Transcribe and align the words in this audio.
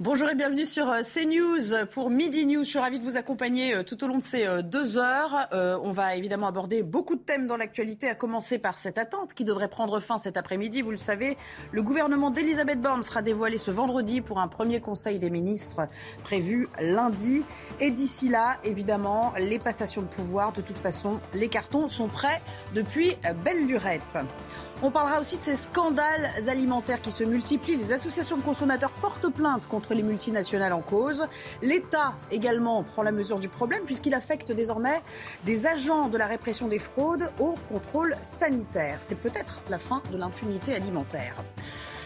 Bonjour 0.00 0.28
et 0.28 0.34
bienvenue 0.34 0.64
sur 0.64 0.90
euh, 0.90 1.02
CNews 1.02 1.86
pour 1.92 2.10
Midi 2.10 2.46
News. 2.46 2.64
Je 2.64 2.68
suis 2.68 2.80
ravie 2.80 2.98
de 2.98 3.04
vous 3.04 3.16
accompagner 3.16 3.76
euh, 3.76 3.84
tout 3.84 4.02
au 4.02 4.08
long 4.08 4.18
de 4.18 4.24
ces 4.24 4.44
euh, 4.44 4.60
deux 4.60 4.98
heures. 4.98 5.46
on 5.52 5.92
va 5.92 6.16
évidemment 6.16 6.48
aborder 6.48 6.82
beaucoup 6.82 7.14
de 7.14 7.20
thèmes 7.20 7.46
dans 7.46 7.56
l'actualité, 7.56 8.08
à 8.08 8.16
commencer 8.16 8.58
par 8.58 8.80
cette 8.80 8.98
attente 8.98 9.34
qui 9.34 9.44
devrait 9.44 9.68
prendre 9.68 10.00
fin 10.00 10.18
cet 10.18 10.36
après-midi. 10.36 10.82
Vous 10.82 10.90
le 10.90 10.96
savez, 10.96 11.36
le 11.70 11.80
gouvernement 11.84 12.32
d'Elisabeth 12.32 12.80
Borne 12.80 13.04
sera 13.04 13.22
dévoilé 13.22 13.56
ce 13.56 13.70
vendredi 13.70 14.20
pour 14.20 14.40
un 14.40 14.48
premier 14.48 14.80
conseil 14.80 15.20
des 15.20 15.30
ministres 15.30 15.82
prévu 16.24 16.68
lundi. 16.80 17.44
Et 17.78 17.92
d'ici 17.92 18.28
là, 18.28 18.56
évidemment, 18.64 19.32
les 19.38 19.60
passations 19.60 20.02
de 20.02 20.08
pouvoir, 20.08 20.52
de 20.52 20.60
toute 20.60 20.80
façon, 20.80 21.20
les 21.34 21.48
cartons 21.48 21.86
sont 21.86 22.08
prêts 22.08 22.42
depuis 22.74 23.16
belle 23.44 23.64
lurette. 23.64 24.18
On 24.86 24.90
parlera 24.90 25.18
aussi 25.18 25.38
de 25.38 25.42
ces 25.42 25.56
scandales 25.56 26.30
alimentaires 26.46 27.00
qui 27.00 27.10
se 27.10 27.24
multiplient. 27.24 27.76
Les 27.76 27.92
associations 27.92 28.36
de 28.36 28.42
consommateurs 28.42 28.90
portent 28.90 29.32
plainte 29.32 29.66
contre 29.66 29.94
les 29.94 30.02
multinationales 30.02 30.74
en 30.74 30.82
cause. 30.82 31.26
L'État 31.62 32.12
également 32.30 32.82
prend 32.82 33.02
la 33.02 33.10
mesure 33.10 33.38
du 33.38 33.48
problème 33.48 33.84
puisqu'il 33.86 34.12
affecte 34.12 34.52
désormais 34.52 35.00
des 35.46 35.66
agents 35.66 36.08
de 36.08 36.18
la 36.18 36.26
répression 36.26 36.68
des 36.68 36.78
fraudes 36.78 37.30
au 37.38 37.54
contrôle 37.70 38.14
sanitaire. 38.22 38.98
C'est 39.00 39.18
peut-être 39.18 39.62
la 39.70 39.78
fin 39.78 40.02
de 40.12 40.18
l'impunité 40.18 40.74
alimentaire. 40.74 41.42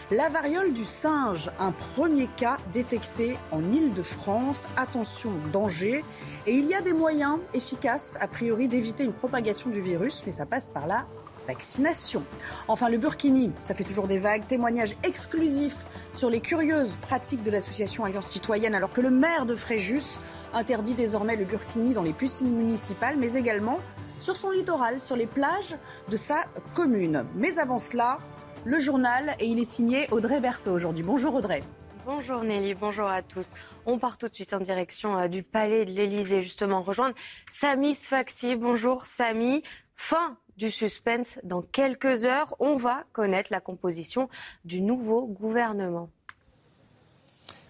La 0.09 0.29
variole 0.29 0.71
du 0.71 0.85
singe, 0.85 1.51
un 1.59 1.73
premier 1.73 2.27
cas 2.27 2.59
détecté 2.71 3.37
en 3.51 3.61
Île-de-France. 3.61 4.69
Attention, 4.77 5.31
danger. 5.51 6.05
Et 6.47 6.53
il 6.53 6.65
y 6.65 6.73
a 6.73 6.79
des 6.79 6.93
moyens 6.93 7.39
efficaces, 7.53 8.17
a 8.21 8.27
priori, 8.29 8.69
d'éviter 8.69 9.03
une 9.03 9.11
propagation 9.11 9.69
du 9.69 9.81
virus, 9.81 10.23
mais 10.25 10.31
ça 10.31 10.45
passe 10.45 10.69
par 10.69 10.87
là 10.87 11.05
vaccination. 11.49 12.23
Enfin, 12.67 12.89
le 12.89 12.99
Burkini, 12.99 13.51
ça 13.59 13.73
fait 13.73 13.83
toujours 13.83 14.05
des 14.05 14.19
vagues. 14.19 14.45
Témoignage 14.45 14.95
exclusif 15.03 15.83
sur 16.13 16.29
les 16.29 16.41
curieuses 16.41 16.95
pratiques 17.01 17.43
de 17.43 17.49
l'association 17.49 18.05
Alliance 18.05 18.27
Citoyenne, 18.27 18.75
alors 18.75 18.93
que 18.93 19.01
le 19.01 19.09
maire 19.09 19.47
de 19.47 19.55
Fréjus 19.55 20.19
interdit 20.53 20.93
désormais 20.93 21.35
le 21.35 21.45
Burkini 21.45 21.95
dans 21.95 22.03
les 22.03 22.13
piscines 22.13 22.55
municipales, 22.55 23.17
mais 23.17 23.33
également 23.33 23.79
sur 24.19 24.37
son 24.37 24.51
littoral, 24.51 25.01
sur 25.01 25.15
les 25.15 25.25
plages 25.25 25.75
de 26.09 26.17
sa 26.17 26.45
commune. 26.75 27.25
Mais 27.35 27.57
avant 27.57 27.79
cela, 27.79 28.19
le 28.63 28.79
journal, 28.79 29.35
et 29.39 29.47
il 29.47 29.57
est 29.57 29.71
signé 29.71 30.07
Audrey 30.11 30.39
Berthaud 30.39 30.71
aujourd'hui. 30.71 31.03
Bonjour 31.03 31.33
Audrey. 31.33 31.63
Bonjour 32.05 32.43
Nelly, 32.43 32.75
bonjour 32.75 33.07
à 33.07 33.21
tous. 33.21 33.53
On 33.85 33.97
part 33.97 34.17
tout 34.17 34.27
de 34.27 34.33
suite 34.33 34.53
en 34.53 34.59
direction 34.59 35.17
euh, 35.17 35.27
du 35.27 35.43
palais 35.43 35.85
de 35.85 35.91
l'Elysée, 35.91 36.41
justement, 36.41 36.81
rejoindre 36.81 37.15
Samy 37.49 37.93
Sfaxi. 37.95 38.55
Bonjour 38.55 39.05
Samy. 39.05 39.63
Fin 40.01 40.37
du 40.55 40.71
suspense. 40.71 41.39
Dans 41.43 41.61
quelques 41.61 42.23
heures, 42.23 42.55
on 42.59 42.77
va 42.77 43.03
connaître 43.11 43.51
la 43.51 43.59
composition 43.59 44.29
du 44.63 44.79
nouveau 44.81 45.27
gouvernement. 45.27 46.09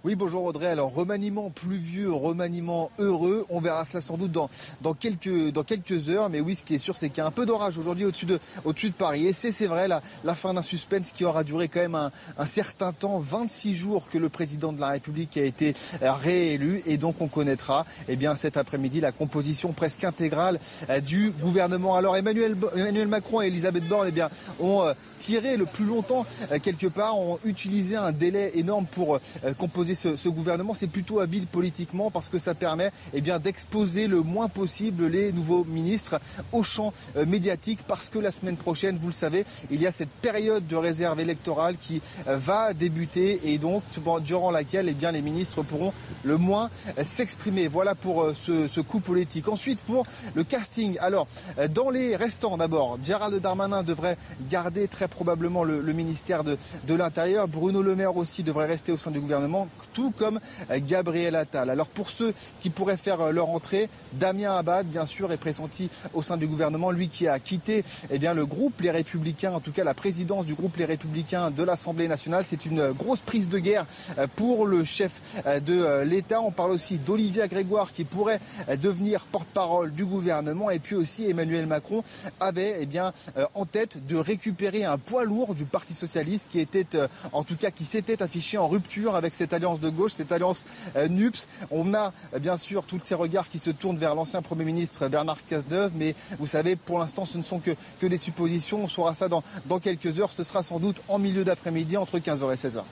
Oui, 0.05 0.16
bonjour 0.16 0.45
Audrey. 0.45 0.67
Alors, 0.67 0.94
remaniement 0.94 1.50
pluvieux, 1.50 2.09
remaniement 2.09 2.89
heureux. 3.00 3.45
On 3.50 3.59
verra 3.59 3.83
cela 3.83 4.00
sans 4.00 4.16
doute 4.16 4.31
dans, 4.31 4.50
dans, 4.80 4.94
quelques, 4.94 5.51
dans 5.51 5.66
quelques 5.66 6.07
heures. 6.07 6.29
Mais 6.29 6.40
oui, 6.40 6.56
ce 6.56 6.63
qui 6.63 6.73
est 6.75 6.78
sûr, 6.78 6.96
c'est 6.96 7.09
qu'il 7.09 7.18
y 7.18 7.22
a 7.22 7.25
un 7.25 7.31
peu 7.31 7.46
d'orage 7.46 7.78
aujourd'hui 7.78 8.06
au-dessus 8.06 8.25
de, 8.25 8.40
au 8.63 8.72
de 8.72 8.90
Paris. 8.97 9.28
Et 9.28 9.34
c'est, 9.34 9.51
c'est 9.51 9.66
vrai, 9.66 9.90
la, 9.90 10.01
la 10.23 10.35
fin 10.35 10.53
d'un 10.53 10.62
suspense 10.62 11.12
qui 11.12 11.25
aura 11.25 11.44
duré 11.44 11.68
quand 11.68 11.81
même 11.81 11.96
un, 11.96 12.13
un, 12.38 12.46
certain 12.46 12.94
temps, 12.94 13.19
26 13.19 13.75
jours 13.75 14.07
que 14.09 14.18
le 14.18 14.29
président 14.29 14.72
de 14.72 14.79
la 14.79 14.88
République 14.88 15.35
a 15.35 15.44
été 15.44 15.75
réélu. 16.02 16.81
Et 16.85 16.96
donc, 16.96 17.19
on 17.19 17.28
connaîtra, 17.28 17.85
eh 18.07 18.16
bien, 18.16 18.38
cet 18.38 18.56
après-midi, 18.56 19.02
la 19.02 19.12
composition 19.12 19.73
presque 19.73 20.06
intégrale 20.06 20.62
euh, 20.90 21.02
du 21.02 21.31
gouvernement. 21.31 21.97
Alors, 21.97 22.16
Emmanuel, 22.16 22.56
Emmanuel 22.73 23.09
Macron 23.09 23.41
et 23.41 23.47
Elisabeth 23.47 23.85
Borne, 23.90 24.07
eh 24.07 24.13
bien, 24.13 24.29
ont 24.62 24.81
euh, 25.19 25.30
tiré 25.30 25.57
le 25.57 25.66
plus 25.66 25.85
longtemps, 25.85 26.25
euh, 26.52 26.59
quelque 26.59 26.88
part, 26.88 27.18
ont 27.19 27.40
utilisé 27.46 27.96
un 27.96 28.12
délai 28.12 28.52
énorme 28.56 28.85
pour 28.85 29.19
composer 29.57 29.96
ce, 29.96 30.30
gouvernement, 30.30 30.74
c'est 30.74 30.88
plutôt 30.88 31.19
habile 31.19 31.46
politiquement 31.46 32.12
parce 32.12 32.30
que 32.30 32.40
ça 32.40 32.56
permet 32.56 32.91
eh 33.13 33.22
bien, 33.22 33.40
d'exposer 33.40 34.08
le 34.08 34.22
moins 34.22 34.47
possible 34.47 35.08
les 35.08 35.31
nouveaux 35.31 35.63
ministres 35.66 36.19
au 36.52 36.63
champ 36.63 36.94
euh, 37.18 37.25
médiatique 37.25 37.79
parce 37.88 38.09
que 38.09 38.19
la 38.19 38.31
semaine 38.31 38.58
prochaine, 38.58 38.97
vous 38.97 39.08
le 39.08 39.13
savez, 39.13 39.46
il 39.72 39.81
y 39.81 39.88
a 39.88 39.91
cette 39.91 40.09
période 40.09 40.66
de 40.68 40.75
réserve 40.75 41.19
électorale 41.19 41.75
qui 41.78 42.02
euh, 42.28 42.38
va 42.38 42.74
débuter 42.74 43.41
et 43.46 43.58
donc 43.58 43.84
durant 44.24 44.52
laquelle 44.52 44.88
eh 44.90 44.94
bien, 44.94 45.12
les 45.12 45.22
ministres 45.22 45.63
pourront 45.63 45.94
le 46.24 46.38
moins 46.38 46.69
euh, 46.97 47.03
s'exprimer. 47.03 47.68
Voilà 47.68 47.96
pour 47.96 48.31
ce, 48.35 48.79
coup 48.79 49.00
politique. 49.00 49.47
Ensuite, 49.50 49.81
pour 49.81 50.06
le 50.34 50.44
casting. 50.44 50.97
Alors, 51.02 51.28
dans 51.74 51.90
les 51.90 52.16
restants 52.16 52.56
d'abord, 52.56 52.97
Gérald 53.03 53.35
Darmanin 53.41 53.84
devrait 53.84 54.18
garder 54.50 54.88
très 54.88 55.09
probablement 55.09 55.64
le, 55.64 55.81
ministère 55.94 56.44
de, 56.44 56.58
de 56.88 56.94
l'Intérieur. 56.94 57.47
Bruno 57.47 57.81
Le 57.81 57.96
Maire 57.96 58.16
aussi 58.16 58.44
devrait 58.44 58.68
rester 58.68 58.92
au 58.92 58.97
sein 58.97 59.12
du 59.12 59.20
gouvernement 59.20 59.68
tout 59.94 60.14
comme 60.18 60.40
euh, 60.70 60.80
Gabriel 60.81 61.36
Attal. 61.36 61.70
Alors 61.70 61.88
pour 61.88 62.09
ceux 62.09 62.34
qui 62.62 62.70
pourraient 62.70 62.97
faire 62.97 63.22
euh, 63.22 63.31
leur 63.31 63.50
entrée, 63.50 63.90
Damien 64.14 64.56
Abad, 64.56 64.88
bien 64.88 65.06
sûr, 65.06 65.31
est 65.31 65.38
pressenti 65.38 65.90
au 66.14 66.22
sein 66.22 66.38
du 66.38 66.47
gouvernement, 66.47 66.92
lui 66.92 67.09
qui 67.09 67.28
a 67.28 67.40
quitté 67.40 67.84
eh 68.09 68.20
bien, 68.20 68.34
le 68.34 68.46
groupe 68.46 68.80
Les 68.81 68.92
Républicains, 68.92 69.53
en 69.53 69.59
tout 69.59 69.72
cas 69.72 69.84
la 69.84 69.94
présidence 69.94 70.46
du 70.46 70.53
groupe 70.53 70.78
Les 70.78 70.86
Républicains 70.86 71.52
de 71.52 71.64
l'Assemblée 71.64 72.08
nationale. 72.08 72.46
C'est 72.46 72.66
une 72.66 72.91
grosse 72.91 73.22
prise 73.22 73.50
de 73.50 73.59
guerre 73.59 73.86
euh, 74.18 74.28
pour 74.36 74.66
le 74.66 74.84
chef 74.84 75.22
de 75.46 76.03
l'État. 76.03 76.41
On 76.41 76.52
parle 76.52 76.72
aussi 76.72 76.97
d'Olivier 76.97 77.47
Grégoire 77.47 77.91
qui 77.91 78.03
pourrait 78.03 78.40
devenir 78.81 79.26
porte-parole 79.26 79.91
du 79.91 80.06
gouvernement. 80.06 80.70
Et 80.70 80.80
puis 80.80 80.96
aussi 80.96 81.30
Emmanuel 81.30 81.66
Macron 81.66 82.03
avait 82.40 82.78
eh 82.81 82.86
bien, 82.86 83.14
en 83.53 83.66
tête 83.66 84.06
de 84.06 84.16
récupérer 84.16 84.86
un 84.86 84.97
poids 84.99 85.25
lourd 85.25 85.55
du 85.55 85.65
Parti 85.65 85.93
socialiste 85.93 86.47
qui 86.49 86.59
était, 86.59 86.85
en 87.31 87.43
tout 87.43 87.55
cas, 87.55 87.71
qui 87.71 87.85
s'était 87.85 88.21
affiché 88.21 88.57
en 88.57 88.67
rupture 88.67 89.15
avec 89.15 89.33
cette 89.33 89.53
alliance 89.53 89.79
de 89.79 89.89
gauche, 89.89 90.13
cette 90.13 90.31
alliance 90.31 90.65
euh, 90.95 91.07
NUPS. 91.07 91.47
On 91.71 91.93
a 91.93 92.13
euh, 92.33 92.39
bien 92.39 92.57
sûr 92.57 92.83
tous 92.83 92.99
ces 92.99 93.15
regards 93.15 93.49
qui 93.49 93.59
se 93.59 93.69
tournent 93.69 93.97
vers 93.97 94.15
l'ancien 94.15 94.41
Premier 94.41 94.65
ministre 94.65 95.07
Bernard 95.07 95.37
Cazeneuve, 95.47 95.91
mais 95.95 96.15
vous 96.37 96.47
savez, 96.47 96.75
pour 96.75 96.99
l'instant, 96.99 97.25
ce 97.25 97.37
ne 97.37 97.43
sont 97.43 97.59
que, 97.59 97.71
que 97.99 98.07
des 98.07 98.17
suppositions. 98.17 98.83
On 98.83 98.87
saura 98.87 99.13
ça 99.13 99.27
dans, 99.27 99.43
dans 99.65 99.79
quelques 99.79 100.19
heures. 100.19 100.31
Ce 100.31 100.43
sera 100.43 100.63
sans 100.63 100.79
doute 100.79 100.97
en 101.07 101.19
milieu 101.19 101.43
d'après-midi, 101.43 101.97
entre 101.97 102.19
15h 102.19 102.53
et 102.53 102.67
16h. 102.67 102.83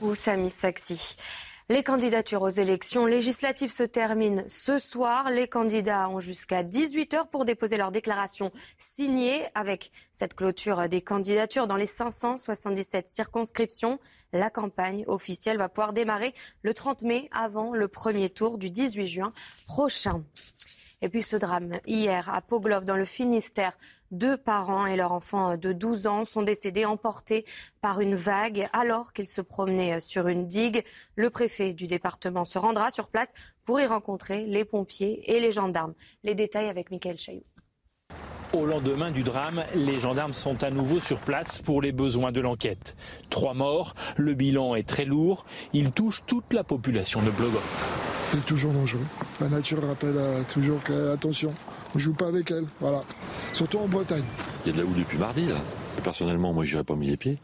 Ou 0.00 0.14
Samy 0.14 0.50
Sfaxi. 0.50 1.16
Les 1.70 1.82
candidatures 1.82 2.40
aux 2.40 2.48
élections 2.48 3.04
législatives 3.04 3.70
se 3.70 3.82
terminent 3.82 4.42
ce 4.46 4.78
soir. 4.78 5.28
Les 5.30 5.48
candidats 5.48 6.08
ont 6.08 6.18
jusqu'à 6.18 6.62
18h 6.62 7.28
pour 7.28 7.44
déposer 7.44 7.76
leur 7.76 7.92
déclaration 7.92 8.52
signée. 8.78 9.44
Avec 9.54 9.92
cette 10.10 10.32
clôture 10.32 10.88
des 10.88 11.02
candidatures 11.02 11.66
dans 11.66 11.76
les 11.76 11.84
577 11.84 13.08
circonscriptions, 13.08 13.98
la 14.32 14.48
campagne 14.48 15.04
officielle 15.08 15.58
va 15.58 15.68
pouvoir 15.68 15.92
démarrer 15.92 16.32
le 16.62 16.72
30 16.72 17.02
mai 17.02 17.28
avant 17.32 17.74
le 17.74 17.86
premier 17.86 18.30
tour 18.30 18.56
du 18.56 18.70
18 18.70 19.06
juin 19.06 19.34
prochain. 19.66 20.24
Et 21.02 21.10
puis 21.10 21.22
ce 21.22 21.36
drame 21.36 21.80
hier 21.86 22.32
à 22.32 22.40
Poglov 22.40 22.86
dans 22.86 22.96
le 22.96 23.04
Finistère. 23.04 23.76
Deux 24.10 24.38
parents 24.38 24.86
et 24.86 24.96
leur 24.96 25.12
enfant 25.12 25.58
de 25.58 25.72
12 25.72 26.06
ans 26.06 26.24
sont 26.24 26.42
décédés 26.42 26.86
emportés 26.86 27.44
par 27.82 28.00
une 28.00 28.14
vague 28.14 28.66
alors 28.72 29.12
qu'ils 29.12 29.28
se 29.28 29.42
promenaient 29.42 30.00
sur 30.00 30.28
une 30.28 30.46
digue. 30.46 30.82
Le 31.14 31.28
préfet 31.28 31.74
du 31.74 31.86
département 31.86 32.46
se 32.46 32.58
rendra 32.58 32.90
sur 32.90 33.08
place 33.08 33.32
pour 33.64 33.80
y 33.80 33.86
rencontrer 33.86 34.46
les 34.46 34.64
pompiers 34.64 35.30
et 35.30 35.40
les 35.40 35.52
gendarmes. 35.52 35.92
Les 36.24 36.34
détails 36.34 36.68
avec 36.68 36.90
Michael 36.90 37.18
Chaillot. 37.18 37.44
Au 38.54 38.64
lendemain 38.64 39.10
du 39.10 39.22
drame, 39.22 39.62
les 39.74 40.00
gendarmes 40.00 40.32
sont 40.32 40.64
à 40.64 40.70
nouveau 40.70 41.00
sur 41.00 41.20
place 41.20 41.58
pour 41.58 41.82
les 41.82 41.92
besoins 41.92 42.32
de 42.32 42.40
l'enquête. 42.40 42.96
Trois 43.28 43.52
morts, 43.52 43.94
le 44.16 44.32
bilan 44.32 44.74
est 44.74 44.88
très 44.88 45.04
lourd, 45.04 45.44
il 45.74 45.90
touche 45.90 46.22
toute 46.26 46.54
la 46.54 46.64
population 46.64 47.20
de 47.20 47.30
Blogov. 47.30 47.62
C'est 48.24 48.44
toujours 48.46 48.72
dangereux. 48.72 49.04
La 49.38 49.50
nature 49.50 49.86
rappelle 49.86 50.18
toujours 50.50 50.82
que, 50.82 51.12
attention, 51.12 51.52
on 51.94 51.98
joue 51.98 52.14
pas 52.14 52.28
avec 52.28 52.50
elle, 52.50 52.64
voilà. 52.80 53.00
Surtout 53.58 53.78
en 53.78 53.88
Bretagne. 53.88 54.22
Il 54.64 54.68
y 54.68 54.70
a 54.72 54.72
de 54.76 54.82
la 54.84 54.88
houle 54.88 54.98
depuis 54.98 55.18
mardi 55.18 55.44
là. 55.46 55.56
Personnellement, 56.04 56.52
moi, 56.52 56.64
j'y 56.64 56.76
pas 56.76 56.94
mis 56.94 57.08
les 57.08 57.16
pieds. 57.16 57.34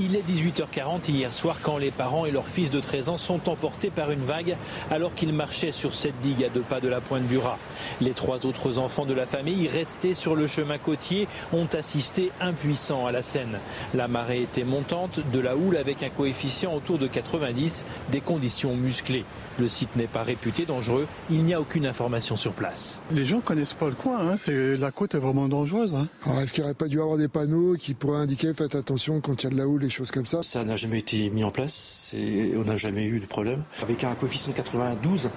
Il 0.00 0.14
est 0.14 0.22
18h40 0.22 1.10
hier 1.10 1.32
soir 1.32 1.56
quand 1.60 1.76
les 1.76 1.90
parents 1.90 2.24
et 2.24 2.30
leur 2.30 2.46
fils 2.46 2.70
de 2.70 2.78
13 2.78 3.08
ans 3.08 3.16
sont 3.16 3.48
emportés 3.48 3.90
par 3.90 4.12
une 4.12 4.20
vague 4.20 4.56
alors 4.92 5.12
qu'ils 5.12 5.32
marchaient 5.32 5.72
sur 5.72 5.92
cette 5.92 6.20
digue 6.20 6.44
à 6.44 6.50
deux 6.50 6.60
pas 6.60 6.80
de 6.80 6.86
la 6.86 7.00
pointe 7.00 7.26
du 7.26 7.36
Raz. 7.36 7.58
Les 8.00 8.12
trois 8.12 8.46
autres 8.46 8.78
enfants 8.78 9.06
de 9.06 9.12
la 9.12 9.26
famille 9.26 9.66
restés 9.66 10.14
sur 10.14 10.36
le 10.36 10.46
chemin 10.46 10.78
côtier 10.78 11.26
ont 11.52 11.66
assisté 11.72 12.30
impuissants 12.40 13.06
à 13.06 13.12
la 13.12 13.22
scène. 13.22 13.58
La 13.92 14.06
marée 14.06 14.42
était 14.42 14.62
montante, 14.62 15.18
de 15.32 15.40
la 15.40 15.56
houle 15.56 15.76
avec 15.76 16.04
un 16.04 16.10
coefficient 16.10 16.72
autour 16.72 16.98
de 16.98 17.08
90, 17.08 17.84
des 18.12 18.20
conditions 18.20 18.76
musclées. 18.76 19.24
Le 19.58 19.68
site 19.68 19.96
n'est 19.96 20.06
pas 20.06 20.22
réputé 20.22 20.64
dangereux, 20.64 21.08
il 21.28 21.42
n'y 21.42 21.54
a 21.54 21.60
aucune 21.60 21.86
information 21.86 22.36
sur 22.36 22.52
place. 22.52 23.00
Les 23.10 23.24
gens 23.24 23.40
connaissent 23.40 23.74
pas 23.74 23.88
le 23.88 23.96
coin, 23.96 24.20
hein. 24.20 24.36
la 24.78 24.92
côte 24.92 25.16
est 25.16 25.18
vraiment 25.18 25.48
dangereuse. 25.48 25.96
Hein. 25.96 26.06
est-ce 26.40 26.52
qu'il 26.52 26.62
n'y 26.62 26.66
aurait 26.66 26.74
pas 26.74 26.86
dû 26.86 27.00
avoir 27.00 27.16
des 27.16 27.26
panneaux 27.26 27.74
qui 27.74 27.94
pourraient 27.94 28.20
indiquer 28.20 28.54
faites 28.54 28.76
attention 28.76 29.20
quand 29.20 29.42
il 29.42 29.46
y 29.46 29.46
a 29.48 29.50
de 29.50 29.56
la 29.56 29.66
houle, 29.66 29.87
des 29.88 29.94
choses 29.94 30.10
comme 30.10 30.26
ça 30.26 30.42
Ça 30.42 30.64
n'a 30.64 30.76
jamais 30.76 30.98
été 30.98 31.30
mis 31.30 31.44
en 31.44 31.50
place, 31.50 32.12
et 32.14 32.52
on 32.56 32.64
n'a 32.64 32.76
jamais 32.76 33.06
eu 33.06 33.20
de 33.20 33.26
problème. 33.26 33.62
Avec 33.82 34.04
un 34.04 34.14
coefficient 34.14 34.52
de 34.52 34.56
92, 34.56 35.30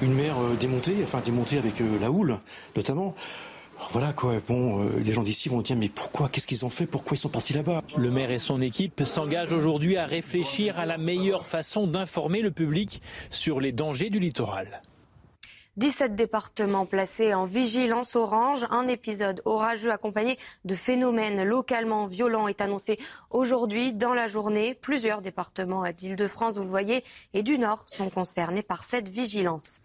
une 0.00 0.14
mer 0.14 0.36
euh, 0.38 0.54
démontée, 0.54 0.94
enfin 1.02 1.20
démontée 1.24 1.58
avec 1.58 1.80
euh, 1.80 1.98
la 2.00 2.10
houle 2.10 2.38
notamment, 2.76 3.16
voilà 3.92 4.12
quoi, 4.12 4.34
bon, 4.46 4.84
euh, 4.84 4.90
les 5.04 5.12
gens 5.12 5.24
d'ici 5.24 5.48
vont 5.48 5.60
dire 5.60 5.74
mais 5.76 5.88
pourquoi, 5.88 6.28
qu'est-ce 6.28 6.46
qu'ils 6.46 6.64
ont 6.64 6.70
fait, 6.70 6.86
pourquoi 6.86 7.16
ils 7.16 7.20
sont 7.20 7.28
partis 7.28 7.52
là-bas? 7.52 7.82
Le 7.96 8.10
maire 8.12 8.30
et 8.30 8.38
son 8.38 8.60
équipe 8.62 9.02
s'engagent 9.04 9.52
aujourd'hui 9.52 9.96
à 9.96 10.06
réfléchir 10.06 10.78
à 10.78 10.86
la 10.86 10.96
meilleure 10.96 11.44
façon 11.44 11.88
d'informer 11.88 12.42
le 12.42 12.52
public 12.52 13.02
sur 13.30 13.60
les 13.60 13.72
dangers 13.72 14.10
du 14.10 14.20
littoral. 14.20 14.82
17 15.76 16.14
départements 16.14 16.86
placés 16.86 17.34
en 17.34 17.46
vigilance 17.46 18.14
orange. 18.14 18.64
Un 18.70 18.86
épisode 18.86 19.42
orageux 19.44 19.90
accompagné 19.90 20.38
de 20.64 20.76
phénomènes 20.76 21.42
localement 21.42 22.06
violents 22.06 22.46
est 22.46 22.60
annoncé 22.60 23.00
aujourd'hui 23.30 23.92
dans 23.92 24.14
la 24.14 24.28
journée. 24.28 24.74
Plusieurs 24.74 25.20
départements 25.20 25.82
d'Île-de-France, 25.90 26.56
vous 26.56 26.62
le 26.62 26.68
voyez, 26.68 27.02
et 27.32 27.42
du 27.42 27.58
Nord 27.58 27.86
sont 27.88 28.08
concernés 28.08 28.62
par 28.62 28.84
cette 28.84 29.08
vigilance. 29.08 29.80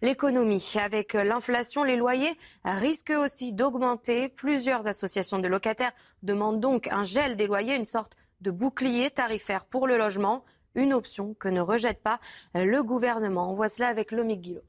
L'économie, 0.00 0.74
avec 0.80 1.14
l'inflation, 1.14 1.82
les 1.82 1.96
loyers 1.96 2.38
risquent 2.64 3.18
aussi 3.18 3.52
d'augmenter. 3.52 4.28
Plusieurs 4.28 4.86
associations 4.86 5.40
de 5.40 5.48
locataires 5.48 5.92
demandent 6.22 6.60
donc 6.60 6.86
un 6.92 7.02
gel 7.02 7.34
des 7.34 7.48
loyers, 7.48 7.74
une 7.74 7.84
sorte 7.84 8.16
de 8.42 8.52
bouclier 8.52 9.10
tarifaire 9.10 9.64
pour 9.64 9.88
le 9.88 9.98
logement, 9.98 10.44
une 10.76 10.92
option 10.92 11.34
que 11.34 11.48
ne 11.48 11.60
rejette 11.60 12.00
pas 12.00 12.20
le 12.54 12.80
gouvernement. 12.84 13.50
On 13.50 13.54
voit 13.54 13.68
cela 13.68 13.88
avec 13.88 14.12
Lomic 14.12 14.40
Guillot. 14.40 14.62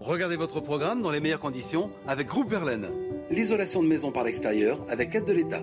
Regardez 0.00 0.36
votre 0.36 0.60
programme 0.60 1.02
dans 1.02 1.10
les 1.10 1.20
meilleures 1.20 1.38
conditions 1.40 1.90
avec 2.08 2.26
Groupe 2.26 2.50
Verlaine. 2.50 2.88
L'isolation 3.30 3.82
de 3.82 3.88
maison 3.88 4.10
par 4.10 4.24
l'extérieur 4.24 4.84
avec 4.88 5.14
aide 5.14 5.24
de 5.24 5.32
l'État. 5.32 5.62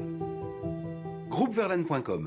Groupeverlaine.com 1.30 2.26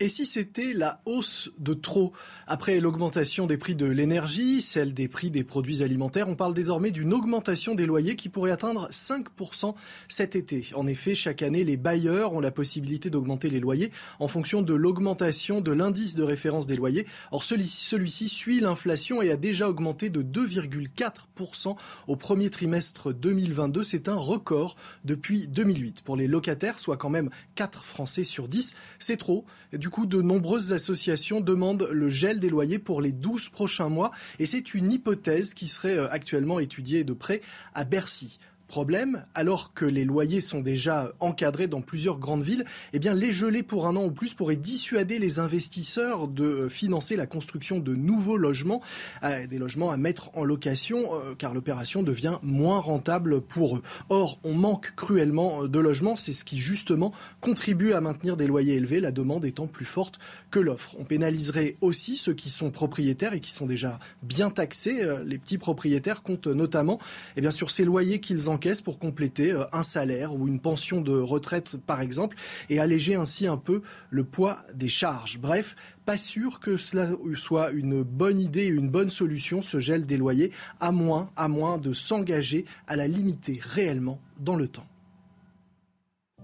Et 0.00 0.08
si 0.08 0.26
c'était 0.26 0.74
la 0.74 1.02
hausse 1.06 1.50
de 1.58 1.74
trop 1.74 2.12
Après 2.46 2.78
l'augmentation 2.78 3.48
des 3.48 3.56
prix 3.56 3.74
de 3.74 3.84
l'énergie, 3.84 4.62
celle 4.62 4.94
des 4.94 5.08
prix 5.08 5.28
des 5.28 5.42
produits 5.42 5.82
alimentaires, 5.82 6.28
on 6.28 6.36
parle 6.36 6.54
désormais 6.54 6.92
d'une 6.92 7.12
augmentation 7.12 7.74
des 7.74 7.84
loyers 7.84 8.14
qui 8.14 8.28
pourrait 8.28 8.52
atteindre 8.52 8.88
5% 8.90 9.74
cet 10.08 10.36
été. 10.36 10.68
En 10.76 10.86
effet, 10.86 11.16
chaque 11.16 11.42
année, 11.42 11.64
les 11.64 11.76
bailleurs 11.76 12.32
ont 12.32 12.38
la 12.38 12.52
possibilité 12.52 13.10
d'augmenter 13.10 13.50
les 13.50 13.58
loyers 13.58 13.90
en 14.20 14.28
fonction 14.28 14.62
de 14.62 14.72
l'augmentation 14.72 15.60
de 15.60 15.72
l'indice 15.72 16.14
de 16.14 16.22
référence 16.22 16.68
des 16.68 16.76
loyers. 16.76 17.04
Or, 17.32 17.42
celui-ci 17.42 18.28
suit 18.28 18.60
l'inflation 18.60 19.20
et 19.20 19.32
a 19.32 19.36
déjà 19.36 19.68
augmenté 19.68 20.10
de 20.10 20.22
2,4% 20.22 21.76
au 22.06 22.14
premier 22.14 22.50
trimestre 22.50 23.12
2022. 23.12 23.82
C'est 23.82 24.08
un 24.08 24.14
record 24.14 24.76
depuis 25.04 25.48
2008. 25.48 26.02
Pour 26.02 26.16
les 26.16 26.28
locataires, 26.28 26.78
soit 26.78 26.96
quand 26.96 27.10
même 27.10 27.30
4 27.56 27.82
Français 27.82 28.22
sur 28.22 28.46
10, 28.46 28.74
c'est 29.00 29.16
trop. 29.16 29.44
Coup, 29.90 30.06
de 30.06 30.22
nombreuses 30.22 30.72
associations 30.72 31.40
demandent 31.40 31.88
le 31.90 32.08
gel 32.08 32.40
des 32.40 32.50
loyers 32.50 32.78
pour 32.78 33.00
les 33.00 33.12
12 33.12 33.48
prochains 33.48 33.88
mois 33.88 34.10
et 34.38 34.46
c'est 34.46 34.74
une 34.74 34.92
hypothèse 34.92 35.54
qui 35.54 35.68
serait 35.68 35.98
euh, 35.98 36.10
actuellement 36.10 36.58
étudiée 36.58 37.04
de 37.04 37.12
près 37.12 37.40
à 37.74 37.84
Bercy. 37.84 38.38
Problème, 38.68 39.24
alors 39.34 39.72
que 39.72 39.86
les 39.86 40.04
loyers 40.04 40.42
sont 40.42 40.60
déjà 40.60 41.10
encadrés 41.20 41.68
dans 41.68 41.80
plusieurs 41.80 42.18
grandes 42.18 42.42
villes, 42.42 42.66
eh 42.92 42.98
bien 42.98 43.14
les 43.14 43.32
geler 43.32 43.62
pour 43.62 43.86
un 43.86 43.96
an 43.96 44.04
ou 44.04 44.10
plus 44.10 44.34
pourrait 44.34 44.56
dissuader 44.56 45.18
les 45.18 45.38
investisseurs 45.38 46.28
de 46.28 46.44
euh, 46.44 46.68
financer 46.68 47.16
la 47.16 47.24
construction 47.24 47.78
de 47.78 47.94
nouveaux 47.94 48.36
logements, 48.36 48.82
euh, 49.22 49.46
des 49.46 49.56
logements 49.56 49.90
à 49.90 49.96
mettre 49.96 50.30
en 50.36 50.44
location, 50.44 51.14
euh, 51.14 51.34
car 51.34 51.54
l'opération 51.54 52.02
devient 52.02 52.38
moins 52.42 52.78
rentable 52.78 53.40
pour 53.40 53.78
eux. 53.78 53.82
Or, 54.10 54.38
on 54.44 54.52
manque 54.52 54.92
cruellement 54.94 55.64
de 55.64 55.78
logements, 55.78 56.14
c'est 56.14 56.34
ce 56.34 56.44
qui 56.44 56.58
justement 56.58 57.14
contribue 57.40 57.94
à 57.94 58.02
maintenir 58.02 58.36
des 58.36 58.46
loyers 58.46 58.74
élevés, 58.74 59.00
la 59.00 59.12
demande 59.12 59.46
étant 59.46 59.66
plus 59.66 59.86
forte 59.86 60.18
que 60.50 60.58
l'offre. 60.58 60.94
On 60.98 61.04
pénaliserait 61.04 61.76
aussi 61.80 62.18
ceux 62.18 62.34
qui 62.34 62.50
sont 62.50 62.70
propriétaires 62.70 63.32
et 63.32 63.40
qui 63.40 63.50
sont 63.50 63.66
déjà 63.66 63.98
bien 64.22 64.50
taxés. 64.50 65.08
Les 65.24 65.38
petits 65.38 65.56
propriétaires 65.56 66.22
comptent 66.22 66.48
notamment 66.48 66.98
eh 67.38 67.40
bien, 67.40 67.50
sur 67.50 67.70
ces 67.70 67.86
loyers 67.86 68.20
qu'ils 68.20 68.50
en 68.50 68.57
caisse 68.58 68.80
pour 68.80 68.98
compléter 68.98 69.52
euh, 69.52 69.64
un 69.72 69.82
salaire 69.82 70.34
ou 70.34 70.46
une 70.46 70.60
pension 70.60 71.00
de 71.00 71.16
retraite, 71.16 71.76
par 71.78 72.00
exemple, 72.00 72.36
et 72.68 72.78
alléger 72.78 73.14
ainsi 73.14 73.46
un 73.46 73.56
peu 73.56 73.82
le 74.10 74.24
poids 74.24 74.58
des 74.74 74.88
charges. 74.88 75.38
Bref, 75.38 75.76
pas 76.04 76.18
sûr 76.18 76.60
que 76.60 76.76
cela 76.76 77.08
soit 77.34 77.70
une 77.70 78.02
bonne 78.02 78.40
idée, 78.40 78.66
une 78.66 78.90
bonne 78.90 79.10
solution, 79.10 79.62
ce 79.62 79.80
gel 79.80 80.06
des 80.06 80.16
loyers, 80.16 80.52
à 80.80 80.92
moins, 80.92 81.30
à 81.36 81.48
moins 81.48 81.78
de 81.78 81.92
s'engager 81.92 82.64
à 82.86 82.96
la 82.96 83.08
limiter 83.08 83.58
réellement 83.62 84.20
dans 84.38 84.56
le 84.56 84.68
temps. 84.68 84.86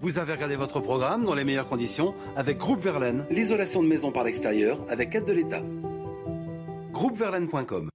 Vous 0.00 0.18
avez 0.18 0.32
regardé 0.32 0.56
votre 0.56 0.80
programme 0.80 1.24
dans 1.24 1.34
les 1.34 1.44
meilleures 1.44 1.68
conditions 1.68 2.14
avec 2.36 2.58
Groupe 2.58 2.80
Verlaine, 2.80 3.26
l'isolation 3.30 3.82
de 3.82 3.88
maison 3.88 4.10
par 4.12 4.24
l'extérieur 4.24 4.84
avec 4.88 5.14
aide 5.14 5.24
de 5.24 5.32
l'État. 5.32 5.62
Groupeverlaine.com 6.92 7.90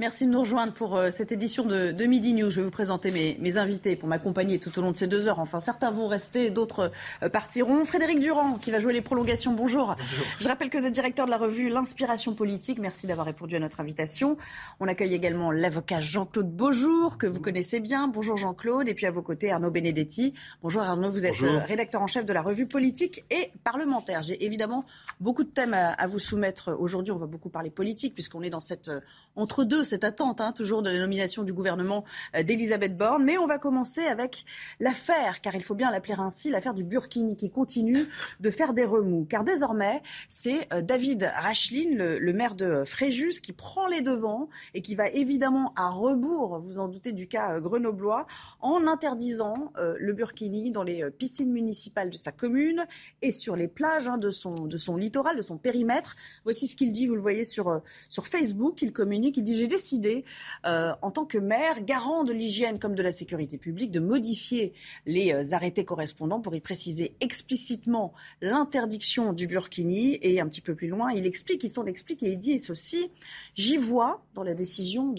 Merci 0.00 0.26
de 0.26 0.30
nous 0.30 0.38
rejoindre 0.38 0.72
pour 0.72 0.96
euh, 0.96 1.10
cette 1.10 1.32
édition 1.32 1.64
de, 1.64 1.90
de, 1.90 2.04
Midi 2.04 2.32
News. 2.32 2.50
Je 2.50 2.60
vais 2.60 2.62
vous 2.62 2.70
présenter 2.70 3.10
mes, 3.10 3.36
mes 3.40 3.58
invités 3.58 3.96
pour 3.96 4.08
m'accompagner 4.08 4.60
tout 4.60 4.78
au 4.78 4.80
long 4.80 4.92
de 4.92 4.96
ces 4.96 5.08
deux 5.08 5.26
heures. 5.26 5.40
Enfin, 5.40 5.58
certains 5.58 5.90
vont 5.90 6.06
rester, 6.06 6.50
d'autres 6.50 6.92
euh, 7.24 7.28
partiront. 7.28 7.84
Frédéric 7.84 8.20
Durand, 8.20 8.58
qui 8.58 8.70
va 8.70 8.78
jouer 8.78 8.92
les 8.92 9.00
prolongations. 9.00 9.54
Bonjour. 9.54 9.96
Bonjour. 9.98 10.26
Je 10.38 10.46
rappelle 10.46 10.70
que 10.70 10.78
vous 10.78 10.86
êtes 10.86 10.92
directeur 10.92 11.26
de 11.26 11.32
la 11.32 11.36
revue 11.36 11.68
L'Inspiration 11.68 12.34
politique. 12.34 12.78
Merci 12.78 13.08
d'avoir 13.08 13.26
répondu 13.26 13.56
à 13.56 13.58
notre 13.58 13.80
invitation. 13.80 14.36
On 14.78 14.86
accueille 14.86 15.14
également 15.14 15.50
l'avocat 15.50 15.98
Jean-Claude 15.98 16.48
Beaujour, 16.48 17.18
que 17.18 17.26
vous 17.26 17.40
connaissez 17.40 17.80
bien. 17.80 18.06
Bonjour 18.06 18.36
Jean-Claude. 18.36 18.86
Et 18.86 18.94
puis 18.94 19.06
à 19.06 19.10
vos 19.10 19.22
côtés, 19.22 19.50
Arnaud 19.50 19.72
Benedetti. 19.72 20.32
Bonjour 20.62 20.82
Arnaud, 20.82 21.10
vous 21.10 21.26
êtes 21.26 21.32
Bonjour. 21.40 21.56
Euh, 21.56 21.64
rédacteur 21.64 22.02
en 22.02 22.06
chef 22.06 22.24
de 22.24 22.32
la 22.32 22.42
revue 22.42 22.66
politique 22.66 23.24
et 23.32 23.50
parlementaire. 23.64 24.22
J'ai 24.22 24.44
évidemment 24.44 24.84
beaucoup 25.18 25.42
de 25.42 25.50
thèmes 25.50 25.74
à, 25.74 25.88
à 25.88 26.06
vous 26.06 26.20
soumettre 26.20 26.76
aujourd'hui. 26.78 27.10
On 27.10 27.16
va 27.16 27.26
beaucoup 27.26 27.48
parler 27.48 27.70
politique, 27.70 28.14
puisqu'on 28.14 28.44
est 28.44 28.50
dans 28.50 28.60
cette 28.60 28.92
entre-deux, 29.34 29.87
cette 29.88 30.04
attente, 30.04 30.40
hein, 30.40 30.52
toujours 30.52 30.82
de 30.82 30.90
la 30.90 30.98
nomination 30.98 31.42
du 31.42 31.52
gouvernement 31.52 32.04
euh, 32.36 32.42
d'Elisabeth 32.42 32.96
Borne. 32.96 33.24
Mais 33.24 33.38
on 33.38 33.46
va 33.46 33.58
commencer 33.58 34.02
avec 34.02 34.44
l'affaire, 34.80 35.40
car 35.40 35.54
il 35.54 35.64
faut 35.64 35.74
bien 35.74 35.90
l'appeler 35.90 36.14
ainsi, 36.18 36.50
l'affaire 36.50 36.74
du 36.74 36.84
Burkini 36.84 37.36
qui 37.36 37.50
continue 37.50 38.06
de 38.40 38.50
faire 38.50 38.74
des 38.74 38.84
remous. 38.84 39.24
Car 39.24 39.44
désormais, 39.44 40.02
c'est 40.28 40.72
euh, 40.72 40.82
David 40.82 41.30
Racheline, 41.34 41.96
le, 41.96 42.32
maire 42.32 42.54
de 42.54 42.84
Fréjus, 42.84 43.40
qui 43.40 43.52
prend 43.52 43.86
les 43.86 44.02
devants 44.02 44.48
et 44.74 44.82
qui 44.82 44.94
va 44.94 45.08
évidemment 45.08 45.72
à 45.76 45.88
rebours, 45.88 46.58
vous 46.58 46.78
en 46.78 46.88
doutez, 46.88 47.12
du 47.12 47.26
cas 47.26 47.54
euh, 47.54 47.60
grenoblois, 47.60 48.26
en 48.60 48.86
interdisant 48.86 49.72
le 49.76 50.12
Burkini 50.12 50.70
dans 50.70 50.82
les 50.82 51.04
piscines 51.10 51.50
municipales 51.50 52.10
de 52.10 52.16
sa 52.16 52.32
commune 52.32 52.86
et 53.22 53.30
sur 53.30 53.56
les 53.56 53.68
plages 53.68 54.08
hein, 54.08 54.18
de, 54.18 54.30
son, 54.30 54.96
littoral, 54.96 55.36
de 55.36 55.42
son 55.42 55.56
périmètre. 55.56 56.16
Voici 56.44 56.66
ce 56.66 56.76
qu'il 56.76 56.92
dit, 56.92 57.06
vous 57.06 57.14
le 57.14 57.20
voyez 57.20 57.44
sur, 57.44 57.80
sur 58.08 58.26
Facebook, 58.26 58.82
il 58.82 58.92
communique, 58.92 59.36
il 59.36 59.44
dit 59.44 59.56
j'ai 59.56 59.68
décidé, 59.78 60.24
euh, 60.66 60.92
en 61.02 61.12
tant 61.12 61.24
que 61.24 61.38
maire, 61.38 61.84
garant 61.84 62.24
de 62.24 62.32
l'hygiène 62.32 62.80
comme 62.80 62.96
de 62.96 63.02
la 63.02 63.12
sécurité 63.12 63.58
publique, 63.58 63.92
de 63.92 64.00
modifier 64.00 64.72
les 65.06 65.32
euh, 65.32 65.52
arrêtés 65.52 65.84
correspondants 65.84 66.40
pour 66.40 66.52
y 66.56 66.60
préciser 66.60 67.14
explicitement 67.20 68.12
l'interdiction 68.42 69.32
du 69.32 69.46
burkini. 69.46 70.18
Et 70.20 70.40
un 70.40 70.48
petit 70.48 70.60
peu 70.60 70.74
plus 70.74 70.88
loin, 70.88 71.12
il 71.12 71.26
explique, 71.26 71.62
il 71.62 71.70
s'en 71.70 71.86
explique 71.86 72.24
et 72.24 72.32
il 72.32 72.38
dit 72.38 72.58
ceci, 72.58 73.12
j'y 73.54 73.76
vois 73.76 74.20
dans 74.34 74.42
la 74.42 74.54
décision 74.54 75.14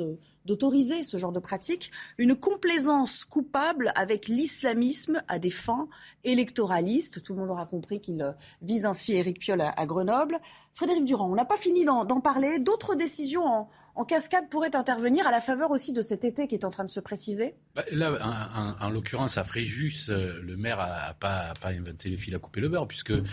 d'autoriser 0.45 1.03
ce 1.03 1.15
genre 1.15 1.31
de 1.31 1.39
pratique, 1.39 1.91
une 2.17 2.35
complaisance 2.35 3.23
coupable 3.23 3.93
avec 3.95 4.27
l'islamisme 4.27 5.23
à 5.29 5.39
des 5.39 5.51
fins 5.51 5.87
électoralistes. 6.25 7.23
Tout 7.23 7.33
le 7.33 7.39
monde 7.39 7.51
aura 7.51 7.65
compris 7.65 8.01
qu'il 8.01 8.21
euh, 8.21 8.33
vise 8.61 8.85
ainsi 8.85 9.13
Éric 9.13 9.39
Piolle 9.39 9.61
à, 9.61 9.85
Grenoble. 9.85 10.41
Frédéric 10.73 11.05
Durand, 11.05 11.31
on 11.31 11.35
n'a 11.35 11.45
pas 11.45 11.57
fini 11.57 11.85
d'en 11.85 12.19
parler. 12.19 12.59
D'autres 12.59 12.95
décisions 12.95 13.45
en, 13.45 13.69
en 13.99 14.05
cascade 14.05 14.47
pourrait 14.49 14.77
intervenir 14.77 15.27
à 15.27 15.31
la 15.31 15.41
faveur 15.41 15.71
aussi 15.71 15.91
de 15.91 16.01
cet 16.01 16.23
été 16.23 16.47
qui 16.47 16.55
est 16.55 16.63
en 16.63 16.69
train 16.69 16.85
de 16.85 16.89
se 16.89 17.01
préciser 17.01 17.55
bah, 17.75 17.83
Là, 17.91 18.77
en, 18.79 18.89
l'occurrence, 18.89 19.37
à 19.37 19.43
Fréjus, 19.43 20.07
euh, 20.07 20.39
le 20.41 20.55
maire 20.55 20.77
n'a 20.77 21.13
pas, 21.19 21.53
inventé 21.65 22.09
le 22.09 22.15
fil 22.15 22.33
à 22.33 22.39
couper 22.39 22.61
le 22.61 22.69
beurre, 22.69 22.87
puisque 22.87 23.11
euh, 23.11 23.23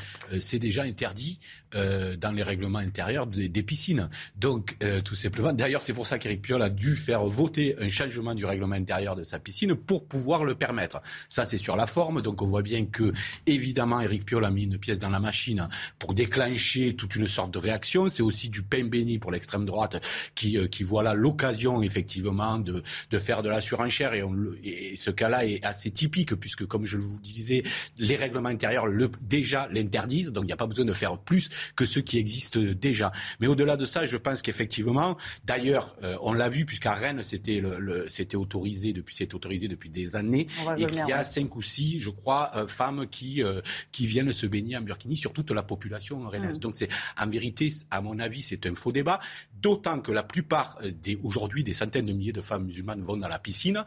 c'est 0.40 0.58
déjà 0.58 0.82
interdit 0.82 1.38
euh, 1.76 2.16
dans 2.16 2.32
les 2.32 2.42
règlements 2.42 2.80
intérieurs 2.80 3.28
des, 3.28 3.62
piscines. 3.62 4.08
Donc, 4.36 4.76
tout 5.04 5.14
simplement, 5.14 5.52
d'ailleurs, 5.52 5.82
c'est 5.82 5.92
pour 5.92 6.06
ça 6.06 6.18
qu'Éric 6.18 6.42
Piolle 6.42 6.62
a 6.62 6.70
dû 6.70 6.94
faire 6.94 7.24
voter 7.24 7.76
un 7.80 7.88
changement 7.88 8.34
du 8.34 8.44
règlement 8.44 8.74
intérieur 8.74 9.16
de 9.16 9.22
sa 9.22 9.38
piscine 9.38 9.74
pour 9.74 10.06
pouvoir 10.06 10.44
le 10.44 10.54
permettre. 10.54 11.00
Ça, 11.28 11.44
c'est 11.44 11.58
sur 11.58 11.76
la 11.76 11.86
forme. 11.86 12.22
Donc, 12.22 12.42
on 12.42 12.46
voit 12.46 12.62
bien 12.62 12.86
que, 12.86 13.12
évidemment, 13.46 14.00
Éric 14.00 14.24
Piolle 14.24 14.44
a 14.44 14.50
mis 14.50 14.64
une 14.64 14.78
pièce 14.78 14.98
dans 14.98 15.10
la 15.10 15.20
machine 15.20 15.68
pour 15.98 16.14
déclencher 16.14 16.94
toute 16.94 17.16
une 17.16 17.26
sorte 17.26 17.52
de 17.52 17.58
réaction. 17.58 18.08
C'est 18.08 18.22
aussi 18.22 18.48
du 18.48 18.62
pain 18.62 18.84
béni 18.84 19.18
pour 19.18 19.30
l'extrême 19.30 19.64
droite 19.64 20.04
qui, 20.34 20.55
qui 20.64 20.82
voit 20.82 21.02
là 21.02 21.14
l'occasion, 21.14 21.82
effectivement, 21.82 22.58
de, 22.58 22.82
de 23.10 23.18
faire 23.18 23.42
de 23.42 23.48
la 23.48 23.60
surenchère. 23.60 24.14
Et, 24.14 24.22
et 24.64 24.96
ce 24.96 25.10
cas-là 25.10 25.46
est 25.46 25.62
assez 25.64 25.90
typique, 25.90 26.34
puisque, 26.34 26.66
comme 26.66 26.86
je 26.86 26.96
vous 26.96 27.18
disais, 27.20 27.62
les 27.98 28.16
règlements 28.16 28.48
intérieurs 28.48 28.86
le, 28.86 29.10
déjà 29.20 29.68
l'interdisent. 29.70 30.32
Donc, 30.32 30.44
il 30.44 30.48
n'y 30.48 30.52
a 30.52 30.56
pas 30.56 30.66
besoin 30.66 30.84
de 30.84 30.92
faire 30.92 31.18
plus 31.18 31.48
que 31.74 31.84
ce 31.84 32.00
qui 32.00 32.18
existe 32.18 32.58
déjà. 32.58 33.12
Mais 33.40 33.46
au-delà 33.46 33.76
de 33.76 33.84
ça, 33.84 34.06
je 34.06 34.16
pense 34.16 34.42
qu'effectivement, 34.42 35.16
d'ailleurs, 35.44 35.96
euh, 36.02 36.16
on 36.20 36.32
l'a 36.32 36.48
vu, 36.48 36.64
puisqu'à 36.64 36.94
Rennes, 36.94 37.22
c'était 37.22 37.60
le, 37.60 38.06
c'était 38.08 38.36
autorisé 38.36 38.92
depuis, 38.92 39.14
c'est 39.14 39.34
autorisé 39.34 39.68
depuis 39.68 39.90
des 39.90 40.16
années, 40.16 40.46
et 40.78 40.86
qu'il 40.86 41.06
y 41.06 41.12
a 41.12 41.24
cinq 41.24 41.56
ou 41.56 41.62
six, 41.62 42.00
je 42.00 42.10
crois, 42.10 42.50
euh, 42.56 42.66
femmes 42.66 43.06
qui 43.06 43.42
euh, 43.42 43.60
qui 43.92 44.06
viennent 44.06 44.32
se 44.32 44.46
baigner 44.46 44.76
en 44.76 44.80
burkini 44.80 45.16
sur 45.16 45.32
toute 45.32 45.50
la 45.50 45.62
population 45.62 46.20
rennaise. 46.28 46.56
Mm. 46.56 46.60
Donc, 46.60 46.76
c'est 46.76 46.88
en 47.18 47.26
vérité, 47.26 47.72
à 47.90 48.00
mon 48.00 48.18
avis, 48.18 48.42
c'est 48.42 48.66
un 48.66 48.74
faux 48.74 48.92
débat. 48.92 49.20
D'autant 49.60 50.00
que 50.00 50.12
la 50.12 50.22
plupart 50.22 50.78
des 50.82 51.16
aujourd'hui 51.22 51.64
des 51.64 51.72
centaines 51.72 52.06
de 52.06 52.12
milliers 52.12 52.32
de 52.32 52.40
femmes 52.40 52.64
musulmanes 52.64 53.02
vont 53.02 53.16
dans 53.16 53.28
la 53.28 53.38
piscine 53.38 53.84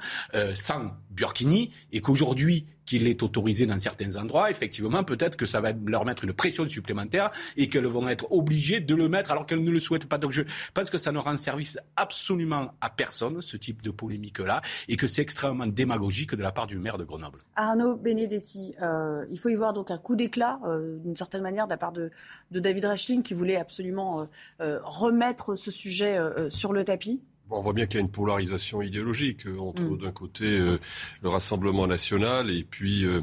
sans 0.55 0.91
burkini, 1.19 1.71
et 1.91 2.01
qu'aujourd'hui 2.01 2.65
qu'il 2.89 3.07
est 3.07 3.21
autorisé 3.21 3.67
dans 3.67 3.77
certains 3.77 4.15
endroits, 4.15 4.49
effectivement, 4.49 5.03
peut-être 5.03 5.37
que 5.37 5.45
ça 5.45 5.61
va 5.61 5.73
leur 5.85 6.05
mettre 6.05 6.23
une 6.23 6.33
pression 6.33 6.67
supplémentaire 6.67 7.29
et 7.55 7.69
qu'elles 7.69 7.85
vont 7.85 8.09
être 8.09 8.25
obligées 8.31 8.79
de 8.79 8.95
le 8.95 9.07
mettre 9.07 9.29
alors 9.29 9.45
qu'elles 9.45 9.63
ne 9.63 9.69
le 9.69 9.79
souhaitent 9.79 10.07
pas. 10.07 10.17
Donc 10.17 10.31
je 10.31 10.41
pense 10.73 10.89
que 10.89 10.97
ça 10.97 11.11
ne 11.11 11.19
rend 11.19 11.37
service 11.37 11.77
absolument 11.95 12.73
à 12.81 12.89
personne, 12.89 13.43
ce 13.43 13.57
type 13.57 13.83
de 13.83 13.91
polémique-là, 13.91 14.63
et 14.87 14.95
que 14.95 15.05
c'est 15.05 15.21
extrêmement 15.21 15.67
démagogique 15.67 16.33
de 16.33 16.41
la 16.41 16.51
part 16.51 16.65
du 16.65 16.79
maire 16.79 16.97
de 16.97 17.03
Grenoble. 17.03 17.37
Arnaud 17.55 17.95
Benedetti, 17.95 18.73
euh, 18.81 19.23
il 19.29 19.37
faut 19.37 19.49
y 19.49 19.55
voir 19.55 19.73
donc 19.73 19.91
un 19.91 19.99
coup 19.99 20.15
d'éclat, 20.15 20.59
euh, 20.65 20.97
d'une 20.97 21.15
certaine 21.15 21.43
manière, 21.43 21.67
de 21.67 21.71
la 21.71 21.77
part 21.77 21.91
de, 21.91 22.09
David 22.49 22.85
Rachlin, 22.85 23.21
qui 23.21 23.35
voulait 23.35 23.57
absolument 23.57 24.27
euh, 24.61 24.79
remettre 24.83 25.55
ce 25.55 25.69
sujet 25.69 26.17
sur 26.49 26.73
le 26.73 26.83
tapis 26.83 27.21
on 27.51 27.61
voit 27.61 27.73
bien 27.73 27.85
qu'il 27.85 27.95
y 27.95 27.97
a 27.97 28.01
une 28.01 28.11
polarisation 28.11 28.81
idéologique 28.81 29.45
euh, 29.47 29.57
entre 29.59 29.81
mm. 29.81 29.97
d'un 29.97 30.11
côté 30.11 30.45
euh, 30.45 30.77
le 31.21 31.29
Rassemblement 31.29 31.87
national 31.87 32.49
et 32.49 32.63
puis 32.63 33.05
euh, 33.05 33.21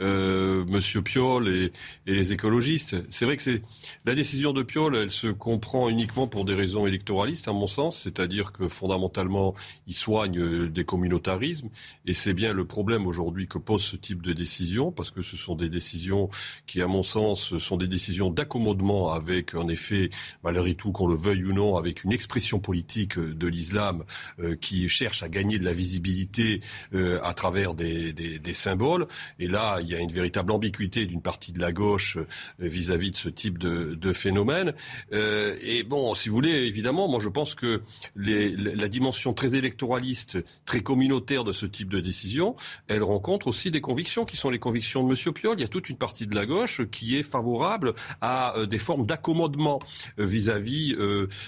euh 0.00 0.64
Monsieur 0.66 1.02
Piolle 1.02 1.48
et, 1.48 1.72
les 2.06 2.32
écologistes. 2.32 2.96
C'est 3.10 3.24
vrai 3.24 3.36
que 3.36 3.42
c'est 3.42 3.62
la 4.04 4.14
décision 4.14 4.52
de 4.52 4.62
Piolle, 4.62 4.96
elle 4.96 5.10
se 5.10 5.26
comprend 5.26 5.88
uniquement 5.88 6.26
pour 6.26 6.44
des 6.44 6.54
raisons 6.54 6.86
électoralistes, 6.86 7.48
à 7.48 7.52
mon 7.52 7.66
sens, 7.66 8.00
c'est-à-dire 8.02 8.52
que 8.52 8.68
fondamentalement, 8.68 9.54
il 9.86 9.94
soigne 9.94 10.68
des 10.68 10.84
communautarismes 10.84 11.68
et 12.06 12.14
c'est 12.14 12.32
bien 12.32 12.52
le 12.52 12.64
problème 12.64 13.06
aujourd'hui 13.06 13.46
que 13.46 13.58
pose 13.58 13.82
ce 13.82 13.96
type 13.96 14.22
de 14.22 14.32
décision 14.32 14.92
parce 14.92 15.10
que 15.10 15.22
ce 15.22 15.36
sont 15.36 15.54
des 15.54 15.68
décisions 15.68 16.30
qui, 16.66 16.80
à 16.80 16.86
mon 16.86 17.02
sens, 17.02 17.58
sont 17.58 17.76
des 17.76 17.88
décisions 17.88 18.30
d'accommodement 18.30 19.12
avec, 19.12 19.54
en 19.54 19.68
effet, 19.68 20.10
malgré 20.42 20.74
tout, 20.74 20.92
qu'on 20.92 21.06
le 21.06 21.16
veuille 21.16 21.44
ou 21.44 21.52
non, 21.52 21.76
avec 21.76 22.04
une 22.04 22.12
expression 22.12 22.58
politique 22.58 23.18
de 23.18 23.46
l'islam 23.46 23.65
l'islam 23.66 24.04
euh, 24.38 24.56
qui 24.56 24.88
cherche 24.88 25.22
à 25.22 25.28
gagner 25.28 25.58
de 25.58 25.64
la 25.64 25.72
visibilité 25.72 26.60
euh, 26.94 27.20
à 27.22 27.34
travers 27.34 27.74
des, 27.74 28.14
symboles. 28.54 29.06
Et 29.38 29.48
là, 29.48 29.78
il 29.80 29.88
y 29.88 29.94
a 29.94 29.98
une 29.98 30.12
véritable 30.12 30.52
ambiguïté 30.52 31.04
d'une 31.06 31.20
partie 31.20 31.52
de 31.52 31.60
la 31.60 31.72
gauche 31.72 32.16
euh, 32.16 32.24
vis-à-vis 32.58 33.10
de 33.10 33.16
ce 33.16 33.28
type 33.28 33.58
de, 33.58 34.12
phénomène. 34.12 34.72
et 35.12 35.82
bon, 35.82 36.14
si 36.14 36.28
vous 36.28 36.36
voulez, 36.36 36.50
évidemment, 36.50 37.08
moi 37.08 37.18
je 37.20 37.28
pense 37.28 37.54
que 37.56 37.82
la 38.14 38.88
dimension 38.88 39.34
très 39.34 39.56
électoraliste, 39.56 40.38
très 40.64 40.80
communautaire 40.80 41.42
de 41.42 41.52
ce 41.52 41.66
type 41.66 41.88
de 41.88 41.98
décision, 41.98 42.54
elle 42.86 43.02
rencontre 43.02 43.48
aussi 43.48 43.70
des 43.70 43.80
convictions 43.80 44.24
qui 44.24 44.36
sont 44.36 44.48
les 44.48 44.60
convictions 44.60 45.06
de 45.06 45.12
M. 45.12 45.32
Piolle. 45.34 45.56
Il 45.58 45.62
y 45.62 45.64
a 45.64 45.68
toute 45.68 45.88
une 45.88 45.98
partie 45.98 46.26
de 46.26 46.36
la 46.36 46.46
gauche 46.46 46.82
qui 46.90 47.16
est 47.16 47.24
favorable 47.24 47.94
à 48.20 48.54
des 48.68 48.78
formes 48.78 49.06
d'accommodement 49.06 49.80
vis-à-vis 50.18 50.96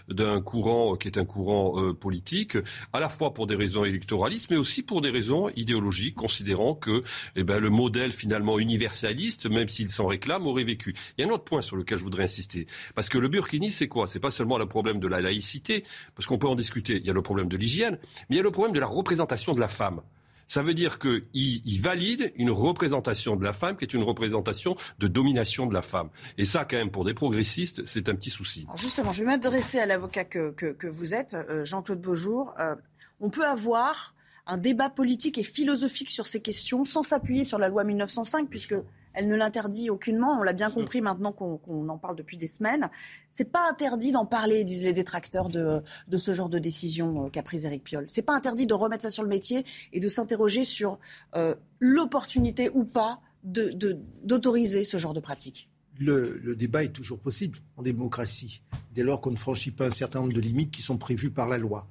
d'un 0.09 0.41
courant 0.41 0.97
qui 0.97 1.07
est 1.07 1.19
un 1.19 1.25
courant 1.25 1.95
politique 1.95 2.08
politique, 2.09 2.57
à 2.95 3.01
la 3.01 3.11
fois 3.11 3.35
pour 3.35 3.47
des 3.47 3.55
raisons 3.55 3.85
électoralistes, 3.85 4.51
mais 4.51 4.57
aussi 4.57 4.83
pour 4.83 5.03
des 5.03 5.11
raisons 5.11 5.51
idéologiques, 5.57 6.15
considérant 6.15 6.75
que 6.75 7.03
eh 7.37 7.45
ben, 7.45 7.59
le 7.59 7.69
modèle 7.69 8.13
finalement 8.13 8.59
universaliste, 8.59 9.45
même 9.45 9.69
s'il 9.69 9.91
s'en 9.91 10.07
réclame, 10.07 10.47
aurait 10.47 10.65
vécu. 10.65 10.95
Il 10.95 11.21
y 11.21 11.25
a 11.25 11.29
un 11.29 11.35
autre 11.35 11.45
point 11.45 11.61
sur 11.61 11.77
lequel 11.77 11.99
je 11.99 12.05
voudrais 12.05 12.25
insister, 12.25 12.67
parce 12.95 13.11
que 13.11 13.19
le 13.19 13.29
burkini, 13.29 13.71
c'est 13.71 13.89
quoi? 13.89 14.07
C'est 14.07 14.21
pas 14.21 14.31
seulement 14.31 14.57
le 14.57 14.65
problème 14.65 15.01
de 15.01 15.07
la 15.07 15.21
laïcité, 15.21 15.85
parce 16.15 16.27
qu'on 16.27 16.39
peut 16.39 16.49
en 16.49 16.55
discuter. 16.55 16.97
Il 16.97 17.07
y 17.07 17.11
a 17.11 17.13
le 17.13 17.21
problème 17.21 17.49
de 17.49 17.59
l'hygiène, 17.59 17.99
mais 18.31 18.37
il 18.37 18.39
y 18.39 18.41
a 18.41 18.43
le 18.43 18.51
problème 18.51 18.75
de 18.75 18.81
la 18.81 18.87
représentation 18.87 19.53
de 19.53 19.61
la 19.61 19.69
femme 19.69 20.01
ça 20.49 20.63
veut 20.63 20.75
dire 20.75 20.99
qu'il 20.99 21.23
il 21.35 21.81
valide 21.81 22.33
une 22.37 22.51
représentation 22.51 23.37
de 23.37 23.45
la 23.45 23.53
femme 23.53 23.77
qui 23.77 23.85
est 23.85 23.95
une 23.95 24.03
représentation 24.03 24.75
de 24.99 25.07
domination 25.07 25.67
de 25.67 25.75
la 25.75 25.83
femme. 25.83 26.09
Et 26.39 26.45
ça, 26.45 26.65
quand 26.65 26.77
même, 26.77 26.91
pour 26.91 27.05
des 27.05 27.15
progressistes, 27.15 27.85
c'est 27.85 28.09
un 28.09 28.15
petit 28.15 28.31
souci. 28.31 28.67
justement, 28.77 29.13
je 29.13 29.23
vais 29.23 29.27
m'adresser 29.27 29.79
à 29.79 29.87
l'avocat 29.87 30.25
que, 30.25 30.51
que, 30.51 30.87
vous 30.87 31.15
êtes, 31.15 31.35
euh, 31.35 31.65
Jean-Claude 31.65 32.01
Beaujour. 32.01 32.55
Euh, 32.59 32.75
on 33.21 33.31
peut 33.31 33.45
avoir 33.45 34.15
un 34.47 34.57
débat 34.57 34.89
politique 34.89 35.37
et 35.37 35.43
philosophique 35.43 36.11
sur 36.11 36.27
ces 36.27 36.41
questions 36.41 36.85
sans 36.85 37.03
s'appuyer 37.03 37.45
sur 37.45 37.59
la 37.59 37.69
loi 37.69 37.85
1905, 37.85 38.49
puisque 38.49 38.75
elle 39.15 39.29
ne 39.29 39.37
l'interdit 39.37 39.91
aucunement. 39.91 40.39
On 40.39 40.43
l'a 40.43 40.53
bien 40.53 40.71
compris 40.71 41.01
maintenant 41.01 41.33
qu'on 41.33 41.89
en 41.89 41.99
parle 41.99 42.17
depuis 42.17 42.37
des 42.37 42.47
semaines. 42.47 42.89
C'est 43.31 43.51
pas 43.51 43.69
interdit 43.69 44.13
d'en 44.13 44.27
parler, 44.27 44.65
disent 44.65 44.85
les 44.85 44.93
détracteurs 44.93 45.49
de, 45.49 45.83
ce 46.17 46.33
genre 46.33 46.49
de 46.49 46.59
décision 46.59 47.27
euh, 47.27 47.29
qu'a 47.29 47.43
prise 47.43 47.65
Eric 47.65 47.85
Piolle. 47.85 48.07
C'est 48.09 48.23
pas 48.23 48.35
interdit 48.35 48.67
de 48.67 48.75
remettre 48.75 49.03
ça 49.03 49.11
sur 49.11 49.23
le 49.23 49.29
métier 49.29 49.65
et 49.93 50.01
de 50.01 50.09
s'interroger 50.09 50.65
sur 50.65 50.99
euh, 51.35 51.55
l'opportunité 51.81 52.71
ou 52.71 52.85
pas 52.85 53.21
d'autoriser 53.45 54.85
ce 54.85 54.99
genre 54.99 55.15
de 55.15 55.21
pratique. 55.21 55.71
Le, 55.99 56.55
débat 56.55 56.85
est 56.85 56.93
toujours 56.93 57.19
possible 57.19 57.59
en 57.77 57.83
démocratie, 57.83 58.63
dès 58.95 59.03
lors 59.03 59.21
qu'on 59.21 59.33
ne 59.33 59.37
franchit 59.37 59.73
pas 59.73 59.87
un 59.87 59.91
certain 59.91 60.21
nombre 60.21 60.33
de 60.33 60.41
limites 60.41 60.71
qui 60.71 60.83
sont 60.83 60.97
prévues 60.97 61.31
par 61.31 61.49
la 61.49 61.59
loi. 61.59 61.89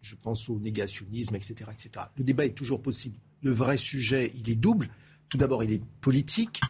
Je 0.00 0.14
pense 0.14 0.48
au 0.48 0.60
négationnisme, 0.60 1.34
etc., 1.34 1.54
etc. 1.72 2.06
Le 2.16 2.24
débat 2.24 2.46
est 2.46 2.54
toujours 2.54 2.82
possible. 2.82 3.16
Le 3.42 3.50
vrai 3.50 3.76
sujet, 3.76 4.30
il 4.36 4.48
est 4.48 4.54
double. 4.54 4.88
Tout 5.28 5.38
d'abord, 5.38 5.62
il 5.64 5.72
est 5.72 5.82
politique 6.00 6.60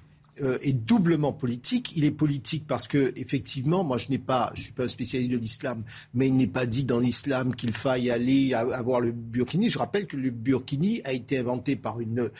euh, 0.43 0.59
est 0.63 0.73
doublement 0.73 1.33
politique. 1.33 1.97
Il 1.97 2.05
est 2.05 2.13
politique 2.13 2.65
parce 2.67 2.87
que, 2.87 3.13
effectivement, 3.17 3.83
moi, 3.83 3.99
je 3.99 4.09
n'ai 4.09 4.19
pas, 4.19 4.53
je 4.55 4.63
suis 4.63 4.73
pas 4.73 4.85
un 4.85 4.89
spécialiste 4.89 5.33
de 5.33 5.37
l'islam, 5.37 5.83
mais 6.15 6.29
il 6.29 6.37
n'est 6.37 6.47
pas 6.47 6.67
dit 6.67 6.85
dans 6.85 7.01
l'islam 7.01 7.55
qu'il 7.55 7.73
faille 7.73 8.11
aller 8.11 8.55
avoir 8.55 9.01
le 9.01 9.11
burkini. 9.11 9.69
Je 9.69 9.79
rappelle 9.79 10.07
que 10.07 10.17
le 10.17 10.31
burkini 10.31 11.01
a 11.05 11.13
été 11.13 11.39
inventé 11.39 11.75
par 11.75 11.99
une, 12.01 12.31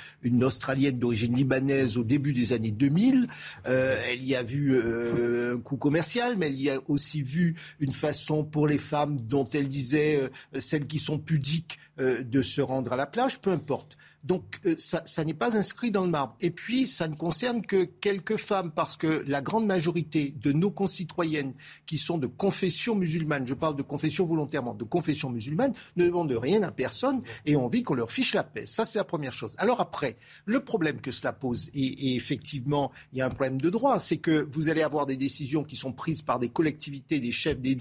Australienne 0.43 0.99
d'origine 0.99 1.35
libanaise 1.35 1.97
au 1.97 2.05
début 2.05 2.33
des 2.33 2.53
années 2.53 2.71
2000. 2.71 3.27
Euh, 3.67 3.97
elle 4.09 4.23
y 4.23 4.37
a 4.37 4.43
vu 4.43 4.75
euh, 4.75 5.57
un 5.57 5.59
coût 5.59 5.77
commercial, 5.77 6.37
mais 6.37 6.49
elle 6.49 6.61
y 6.61 6.71
a 6.71 6.79
aussi 6.87 7.23
vu 7.23 7.57
une 7.81 7.93
façon 7.93 8.45
pour 8.45 8.69
les 8.69 8.79
femmes 8.79 9.19
dont 9.21 9.45
elle 9.45 9.67
disait, 9.67 10.21
celles 10.59 10.87
qui 10.87 10.99
sont 10.99 11.19
pudiques, 11.19 11.79
de 11.99 12.43
se 12.43 12.61
rendre 12.61 12.93
à 12.93 12.97
la 12.97 13.07
plage, 13.07 13.41
peu 13.41 13.51
importe. 13.51 13.99
Donc 14.29 14.61
euh, 14.67 14.75
ça, 14.77 15.25
n'est 15.25 15.33
pas 15.33 15.57
inscrit 15.57 15.91
dans 15.91 16.05
le 16.05 16.11
marbre. 16.11 16.37
Et 16.43 16.51
puis 16.51 16.87
ça 16.87 17.09
ne 17.09 17.15
concerne 17.15 17.63
que 17.63 17.85
quelques 17.85 18.37
femmes 18.37 18.71
parce 18.71 18.99
que 18.99 19.25
la 19.27 19.41
grande 19.41 19.67
majorité 19.67 20.35
de 20.43 20.53
nos 20.53 20.71
concitoyennes 20.71 21.55
qui 21.87 21.97
sont 21.97 22.19
de 22.19 22.27
confession 22.27 22.95
musulmane, 22.95 23.47
je 23.47 23.55
parle 23.55 23.75
de 23.75 23.83
confession 23.83 24.27
volontairement, 24.27 24.75
de 24.75 24.85
confession 24.85 25.31
musulmane, 25.31 25.73
ne 25.97 26.05
demandent 26.05 26.31
rien 26.31 26.63
à 26.63 26.71
personne 26.71 27.23
et 27.47 27.57
ont 27.57 27.65
envie 27.65 27.83
qu'on 27.83 27.95
leur 27.95 28.13
fiche 28.13 28.35
la 28.35 28.45
paix. 28.45 28.65
Ça 28.67 28.85
c'est 28.85 28.99
la 28.99 29.05
première 29.05 29.33
chose. 29.33 29.55
Alors 29.57 29.81
après, 29.81 30.19
le 30.45 30.61
problème 30.61 31.01
que 31.01 31.11
cela 31.11 31.33
pose, 31.33 31.71
et, 31.73 32.15
effectivement 32.15 32.93
il 33.15 33.21
y 33.21 33.23
a 33.23 33.27
un 33.27 33.31
problème 33.31 33.59
de 33.59 33.71
droit, 33.71 33.99
c'est 33.99 34.19
que 34.19 34.47
vous 34.53 34.69
allez 34.69 34.83
avoir 34.83 35.07
des 35.07 35.17
décisions 35.17 35.63
qui 35.63 35.77
sont 35.77 35.93
prises 35.93 36.21
par 36.21 36.39
des 36.39 36.51
collectivités, 36.51 37.19
des 37.19 37.33
chefs 37.33 37.61
des 37.61 37.79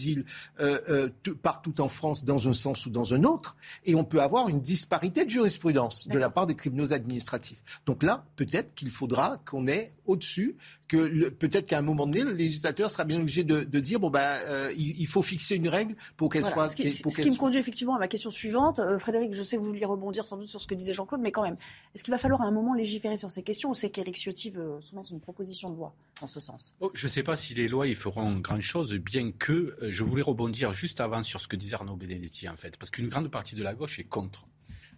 euh, 0.62 0.80
euh 0.90 1.10
partout 1.44 1.82
en 1.82 1.90
France 1.90 2.24
dans 2.24 2.48
un 2.48 2.54
sens 2.54 2.86
ou 2.86 2.90
dans 2.90 3.14
un 3.14 3.24
autre, 3.26 3.58
et 3.84 3.96
on 3.96 4.06
peut 4.06 4.22
avoir 4.22 4.48
une 4.48 4.62
disparité 4.62 5.26
de 5.26 5.30
jurisprudence 5.30 6.08
part 6.38 6.46
des 6.46 6.56
tribunaux 6.56 6.94
administratifs. 6.94 7.64
Donc 7.88 8.04
là, 8.04 8.24
peut-être 8.36 8.76
qu'il 8.76 8.92
faudra 8.92 9.38
qu'on 9.44 9.66
ait 9.66 9.90
au-dessus, 10.06 10.56
que 10.88 11.30
peut-être 11.30 11.66
qu'à 11.66 11.80
un 11.80 11.82
moment 11.82 12.06
donné, 12.06 12.24
le 12.24 12.32
législateur 12.32 12.92
sera 12.92 13.06
bien 13.06 13.20
obligé 13.20 13.44
de, 13.44 13.80
dire 13.80 14.00
bon 14.00 14.12
ben 14.12 14.38
euh, 14.48 14.72
il, 14.78 15.08
faut 15.08 15.24
fixer 15.24 15.56
une 15.56 15.68
règle 15.68 15.96
pour 16.16 16.30
qu'elle 16.30 16.46
soit. 16.46 16.70
Ce 16.70 16.76
qui, 16.76 16.92
ce 16.92 17.22
qui 17.22 17.32
me 17.32 17.36
conduit 17.36 17.60
effectivement 17.60 17.96
à 17.96 18.00
ma 18.00 18.08
question 18.08 18.30
suivante, 18.30 18.78
euh, 18.78 19.00
Frédéric, 19.00 19.34
je 19.34 19.42
sais 19.42 19.58
que 19.58 19.62
vous 19.64 19.70
vouliez 19.70 19.86
rebondir 19.86 20.28
sans 20.28 20.38
doute 20.38 20.48
sur 20.48 20.62
ce 20.62 20.68
que 20.68 20.76
disait 20.76 20.94
Jean-Claude, 20.94 21.22
mais 21.22 21.32
quand 21.32 21.42
même, 21.42 21.58
est-ce 21.96 22.04
qu'il 22.04 22.14
va 22.14 22.20
falloir 22.20 22.44
à 22.44 22.46
un 22.46 22.52
moment 22.52 22.76
légiférer 22.76 23.18
sur 23.18 23.32
ces 23.32 23.42
questions 23.42 23.72
ou 23.72 23.74
c'est 23.74 23.90
qu'Éric 23.90 24.16
Ciotti 24.16 24.52
veut 24.52 24.80
soumettre 24.80 25.12
une 25.12 25.20
proposition 25.20 25.72
de 25.72 25.76
loi 25.76 25.96
en 26.22 26.28
ce 26.28 26.40
sens? 26.40 26.76
Oh, 26.82 26.92
Je 26.94 27.08
ne 27.08 27.10
sais 27.10 27.24
pas 27.24 27.36
si 27.36 27.56
les 27.56 27.68
lois 27.68 27.88
y 27.88 27.96
feront 27.96 28.36
grand 28.36 28.62
chose, 28.62 28.94
bien 28.94 29.32
que 29.32 29.54
euh, 29.82 29.90
je 29.90 30.04
voulais 30.04 30.22
rebondir 30.22 30.72
juste 30.72 31.02
avant 31.02 31.24
sur 31.24 31.42
ce 31.42 31.48
que 31.48 31.56
disait 31.56 31.74
Arnaud 31.74 31.96
Benedetti 31.96 32.48
en 32.48 32.58
fait, 32.58 32.78
parce 32.78 32.92
qu'une 32.92 33.08
grande 33.08 33.32
partie 33.32 33.56
de 33.56 33.64
la 33.64 33.74
gauche 33.74 33.98
est 33.98 34.04
contre. 34.04 34.46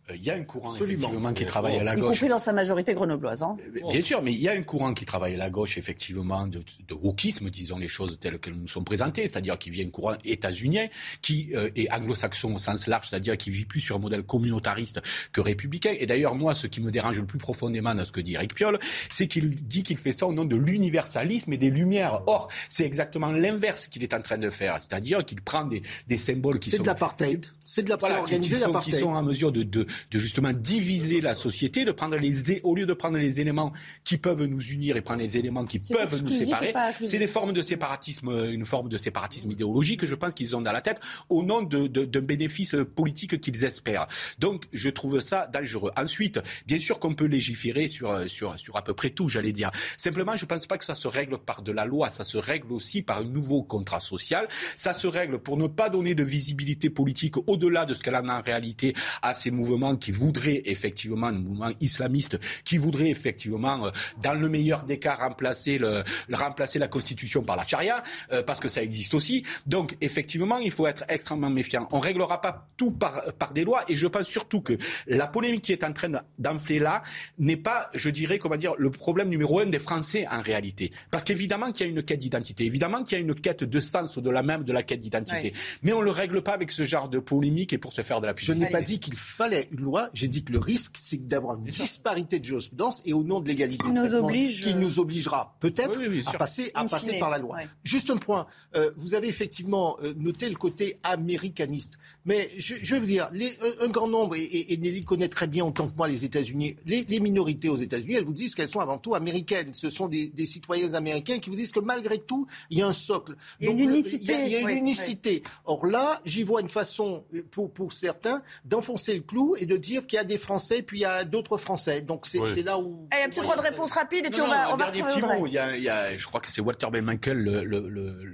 Euh, 0.09 0.15
il 0.15 0.23
y 0.23 0.29
a 0.29 0.35
un 0.35 0.43
courant 0.43 0.75
effectivement 0.75 1.33
qui 1.33 1.45
travaille 1.45 1.77
à 1.77 1.83
la 1.83 1.95
gauche. 1.95 2.17
Y 2.17 2.19
compris 2.19 2.29
dans 2.29 2.39
sa 2.39 2.53
majorité 2.53 2.93
grenobloise. 2.93 3.41
Hein. 3.41 3.57
Euh, 3.75 3.89
bien 3.89 4.01
sûr, 4.01 4.21
mais 4.21 4.33
il 4.33 4.41
y 4.41 4.47
a 4.47 4.53
un 4.53 4.61
courant 4.61 4.93
qui 4.93 5.05
travaille 5.05 5.35
à 5.35 5.37
la 5.37 5.49
gauche 5.49 5.77
effectivement 5.77 6.47
de, 6.47 6.59
de 6.87 6.93
wokisme, 6.93 7.49
disons 7.49 7.77
les 7.77 7.87
choses 7.87 8.17
telles 8.19 8.39
qu'elles 8.39 8.55
nous 8.55 8.67
sont 8.67 8.83
présentées, 8.83 9.23
c'est-à-dire 9.23 9.57
qui 9.57 9.69
vient 9.69 9.85
un 9.85 9.89
courant 9.89 10.15
états-unien, 10.23 10.87
qui 11.21 11.49
euh, 11.55 11.69
est 11.75 11.91
anglo-saxon 11.91 12.55
au 12.55 12.59
sens 12.59 12.87
large, 12.87 13.09
c'est-à-dire 13.09 13.37
qui 13.37 13.49
vit 13.49 13.65
plus 13.65 13.81
sur 13.81 13.95
un 13.95 13.99
modèle 13.99 14.23
communautariste 14.23 15.01
que 15.31 15.41
républicain. 15.41 15.93
Et 15.99 16.05
d'ailleurs, 16.05 16.35
moi, 16.35 16.53
ce 16.53 16.67
qui 16.67 16.81
me 16.81 16.91
dérange 16.91 17.19
le 17.19 17.25
plus 17.25 17.39
profondément 17.39 17.93
dans 17.93 18.05
ce 18.05 18.11
que 18.11 18.21
dit 18.21 18.35
Eric 18.35 18.53
Piolle, 18.53 18.79
c'est 19.09 19.27
qu'il 19.27 19.49
dit 19.55 19.83
qu'il 19.83 19.97
fait 19.97 20.13
ça 20.13 20.27
au 20.27 20.33
nom 20.33 20.45
de 20.45 20.55
l'universalisme 20.55 21.53
et 21.53 21.57
des 21.57 21.69
Lumières. 21.69 22.21
Or, 22.27 22.49
c'est 22.67 22.85
exactement 22.85 23.31
l'inverse 23.31 23.87
qu'il 23.87 24.03
est 24.03 24.13
en 24.13 24.21
train 24.21 24.37
de 24.37 24.49
faire, 24.49 24.79
c'est-à-dire 24.79 25.23
qu'il 25.25 25.41
prend 25.41 25.63
des, 25.65 25.81
des 26.07 26.17
symboles 26.17 26.59
qui 26.59 26.69
sont... 26.69 26.77
C'est 26.77 26.83
de 26.83 26.87
l'apartheid. 26.87 27.45
C'est 27.65 27.83
de 27.83 27.89
l'apartheid. 27.89 28.19
Voilà, 28.25 28.39
qui, 28.39 28.55
sont, 28.55 28.73
qui 28.79 28.91
sont 28.91 29.13
en 29.13 29.23
mesure 29.23 29.51
de, 29.51 29.63
de, 29.63 29.85
de 30.11 30.19
justement 30.19 30.53
diviser 30.53 31.21
la 31.21 31.35
société, 31.35 31.85
de 31.85 31.91
prendre 31.91 32.17
les 32.17 32.39
au 32.63 32.75
lieu 32.75 32.85
de 32.85 32.93
prendre 32.93 33.17
les 33.17 33.39
éléments 33.39 33.73
qui 34.03 34.17
peuvent 34.17 34.45
nous 34.45 34.61
unir 34.61 34.97
et 34.97 35.01
prendre 35.01 35.21
les 35.21 35.37
éléments 35.37 35.65
qui 35.65 35.79
peuvent 35.79 36.21
nous 36.23 36.29
séparer. 36.29 36.73
C'est 37.03 37.19
des 37.19 37.27
formes 37.27 37.53
de 37.53 37.61
séparatisme, 37.61 38.29
une 38.51 38.65
forme 38.65 38.89
de 38.89 38.97
séparatisme 38.97 39.51
idéologique, 39.51 40.05
je 40.05 40.15
pense 40.15 40.33
qu'ils 40.33 40.55
ont 40.55 40.61
dans 40.61 40.71
la 40.71 40.81
tête 40.81 40.99
au 41.29 41.43
nom 41.43 41.61
d'un 41.61 41.85
de, 41.85 42.05
de, 42.05 42.19
bénéfice 42.19 42.75
politique 42.95 43.39
qu'ils 43.41 43.63
espèrent. 43.65 44.07
Donc, 44.39 44.65
je 44.73 44.89
trouve 44.89 45.19
ça 45.19 45.47
dangereux. 45.47 45.91
Ensuite, 45.97 46.39
bien 46.67 46.79
sûr 46.79 46.99
qu'on 46.99 47.13
peut 47.13 47.25
légiférer 47.25 47.87
sur, 47.87 48.29
sur, 48.29 48.57
sur 48.59 48.75
à 48.77 48.83
peu 48.83 48.93
près 48.93 49.09
tout, 49.09 49.27
j'allais 49.27 49.51
dire. 49.51 49.71
Simplement, 49.97 50.35
je 50.35 50.45
ne 50.45 50.47
pense 50.47 50.67
pas 50.67 50.77
que 50.77 50.85
ça 50.85 50.95
se 50.95 51.07
règle 51.07 51.37
par 51.37 51.61
de 51.61 51.71
la 51.71 51.85
loi, 51.85 52.09
ça 52.09 52.23
se 52.23 52.37
règle 52.37 52.71
aussi 52.71 53.01
par 53.01 53.19
un 53.19 53.25
nouveau 53.25 53.63
contrat 53.63 53.99
social. 53.99 54.47
Ça 54.75 54.93
se 54.93 55.07
règle 55.07 55.39
pour 55.39 55.57
ne 55.57 55.67
pas 55.67 55.89
donner 55.89 56.15
de 56.15 56.23
visibilité 56.23 56.89
politique 56.89 57.35
au-delà 57.47 57.85
de 57.85 57.93
ce 57.93 58.01
qu'elle 58.01 58.15
a 58.15 58.21
en 58.21 58.41
réalité 58.41 58.93
à 59.21 59.33
ces 59.33 59.51
mouvements 59.51 59.88
qui 59.95 60.11
voudraient 60.11 60.61
effectivement 60.65 61.27
un 61.27 61.33
mouvement 61.33 61.71
islamiste 61.79 62.39
qui 62.63 62.77
voudrait 62.77 63.09
effectivement, 63.09 63.87
euh, 63.87 63.91
dans 64.21 64.33
le 64.33 64.49
meilleur 64.49 64.83
des 64.83 64.99
cas, 64.99 65.15
remplacer, 65.15 65.77
le, 65.77 66.03
remplacer 66.31 66.79
la 66.79 66.87
Constitution 66.87 67.43
par 67.43 67.55
la 67.55 67.65
charia, 67.65 68.03
euh, 68.31 68.43
parce 68.43 68.59
que 68.59 68.69
ça 68.69 68.81
existe 68.81 69.13
aussi. 69.13 69.43
Donc 69.65 69.95
effectivement, 70.01 70.57
il 70.57 70.71
faut 70.71 70.87
être 70.87 71.03
extrêmement 71.09 71.49
méfiant. 71.49 71.87
On 71.91 71.99
réglera 71.99 72.41
pas 72.41 72.69
tout 72.77 72.91
par, 72.91 73.33
par 73.33 73.53
des 73.53 73.63
lois, 73.63 73.83
et 73.87 73.95
je 73.95 74.07
pense 74.07 74.27
surtout 74.27 74.61
que 74.61 74.77
la 75.07 75.27
polémique 75.27 75.63
qui 75.63 75.71
est 75.71 75.83
en 75.83 75.93
train 75.93 76.09
d'enfler 76.37 76.79
là 76.79 77.03
n'est 77.37 77.57
pas, 77.57 77.89
je 77.93 78.09
dirais, 78.09 78.39
comment 78.39 78.55
dire, 78.55 78.73
le 78.77 78.89
problème 78.89 79.29
numéro 79.29 79.59
un 79.59 79.65
des 79.65 79.79
Français 79.79 80.27
en 80.29 80.41
réalité. 80.41 80.91
Parce 81.11 81.23
qu'évidemment 81.23 81.71
qu'il 81.71 81.85
y 81.85 81.89
a 81.89 81.91
une 81.91 82.03
quête 82.03 82.19
d'identité, 82.19 82.65
évidemment 82.65 83.03
qu'il 83.03 83.17
y 83.17 83.21
a 83.21 83.23
une 83.23 83.35
quête 83.35 83.63
de 83.63 83.79
sens 83.79 84.17
au-delà 84.17 84.43
même 84.43 84.63
de 84.63 84.73
la 84.73 84.83
quête 84.83 84.99
d'identité. 84.99 85.53
Mais 85.83 85.93
on 85.93 86.01
le 86.01 86.11
règle 86.11 86.41
pas 86.41 86.53
avec 86.53 86.71
ce 86.71 86.85
genre 86.85 87.09
de 87.09 87.19
polémique 87.19 87.73
et 87.73 87.77
pour 87.77 87.93
se 87.93 88.01
faire 88.01 88.21
de 88.21 88.25
la 88.25 88.33
publicité. 88.33 88.59
Je 88.59 88.65
n'ai 88.65 88.71
pas 88.71 88.81
dit 88.81 88.99
qu'il 88.99 89.15
fallait 89.15 89.67
une 89.79 89.85
loi, 89.85 90.09
j'ai 90.13 90.27
dit 90.27 90.43
que 90.43 90.51
le 90.51 90.59
risque, 90.59 90.95
c'est 90.99 91.25
d'avoir 91.25 91.57
une 91.57 91.65
disparité 91.65 92.39
de 92.39 92.45
jurisprudence 92.45 93.01
et 93.05 93.13
au 93.13 93.23
nom 93.23 93.39
de 93.39 93.47
l'égalité 93.47 93.83
qui 93.83 94.15
oblige... 94.15 94.61
qui 94.61 94.75
nous 94.75 94.99
obligera 94.99 95.55
peut-être 95.59 95.99
à 96.27 96.37
passer, 96.37 96.71
à 96.75 96.85
passer 96.85 97.17
par 97.19 97.29
la 97.29 97.39
loi. 97.39 97.57
Juste 97.83 98.09
un 98.09 98.17
point. 98.17 98.45
Euh, 98.75 98.91
vous 98.97 99.13
avez 99.13 99.27
effectivement 99.27 99.97
euh, 100.03 100.13
noté 100.17 100.49
le 100.49 100.55
côté 100.55 100.99
américaniste. 101.03 101.97
Mais 102.25 102.49
je, 102.57 102.75
vais 102.93 102.99
vous 102.99 103.05
dire, 103.05 103.29
les, 103.33 103.51
un, 103.81 103.87
grand 103.87 104.07
nombre, 104.07 104.35
et, 104.35 104.77
Nelly 104.77 105.03
connaît 105.03 105.29
très 105.29 105.47
bien 105.47 105.65
autant 105.65 105.87
que 105.87 105.95
moi 105.95 106.07
les 106.07 106.25
États-Unis, 106.25 106.75
les, 106.85 107.19
minorités 107.19 107.69
aux 107.69 107.77
États-Unis, 107.77 108.15
elles 108.15 108.25
vous 108.25 108.33
disent 108.33 108.55
qu'elles 108.55 108.69
sont 108.69 108.79
avant 108.79 108.97
tout 108.97 109.15
américaines. 109.15 109.73
Ce 109.73 109.89
sont 109.89 110.07
des, 110.07 110.31
citoyens 110.45 110.93
américains 110.93 111.39
qui 111.39 111.49
vous 111.49 111.55
disent 111.55 111.71
que 111.71 111.79
malgré 111.79 112.19
tout, 112.19 112.47
il 112.69 112.79
y 112.79 112.81
a 112.81 112.87
un 112.87 112.93
socle. 112.93 113.35
Il 113.59 113.65
y 113.65 113.69
a 113.69 113.71
une 113.71 113.79
unicité. 113.79 114.33
Il 114.45 114.51
y 114.51 114.55
a, 114.55 114.59
une 114.59 114.69
unicité. 114.69 115.43
Or 115.65 115.85
là, 115.85 116.21
j'y 116.25 116.43
vois 116.43 116.61
une 116.61 116.69
façon, 116.69 117.23
pour, 117.51 117.71
pour 117.71 117.93
certains, 117.93 118.41
d'enfoncer 118.65 119.13
le 119.13 119.21
clou 119.21 119.55
et 119.61 119.65
de 119.65 119.77
dire 119.77 120.07
qu'il 120.07 120.17
y 120.17 120.19
a 120.19 120.23
des 120.23 120.37
Français, 120.37 120.81
puis 120.81 120.99
il 120.99 121.01
y 121.01 121.05
a 121.05 121.23
d'autres 121.23 121.57
Français. 121.57 122.01
Donc 122.01 122.25
c'est 122.25 122.63
là 122.63 122.77
où. 122.77 123.07
Allez, 123.11 123.23
un 123.23 123.29
petit 123.29 123.41
droit 123.41 123.55
de 123.55 123.61
réponse 123.61 123.91
rapide, 123.91 124.25
et 124.25 124.29
puis 124.29 124.41
on 124.41 124.47
va, 124.47 124.73
on 124.73 124.75
va 124.75 124.89
dernier 124.89 125.13
petit 125.13 125.21
mot. 125.21 125.45
Il 125.45 125.53
y, 125.53 125.57
a, 125.57 125.75
il 125.75 125.83
y 125.83 125.89
a, 125.89 126.15
je 126.15 126.25
crois 126.25 126.41
que 126.41 126.47
c'est 126.47 126.61
Walter 126.61 126.87
Benmichael, 126.91 127.37
le, 127.37 127.63
le, 127.63 127.89
le 127.89 128.29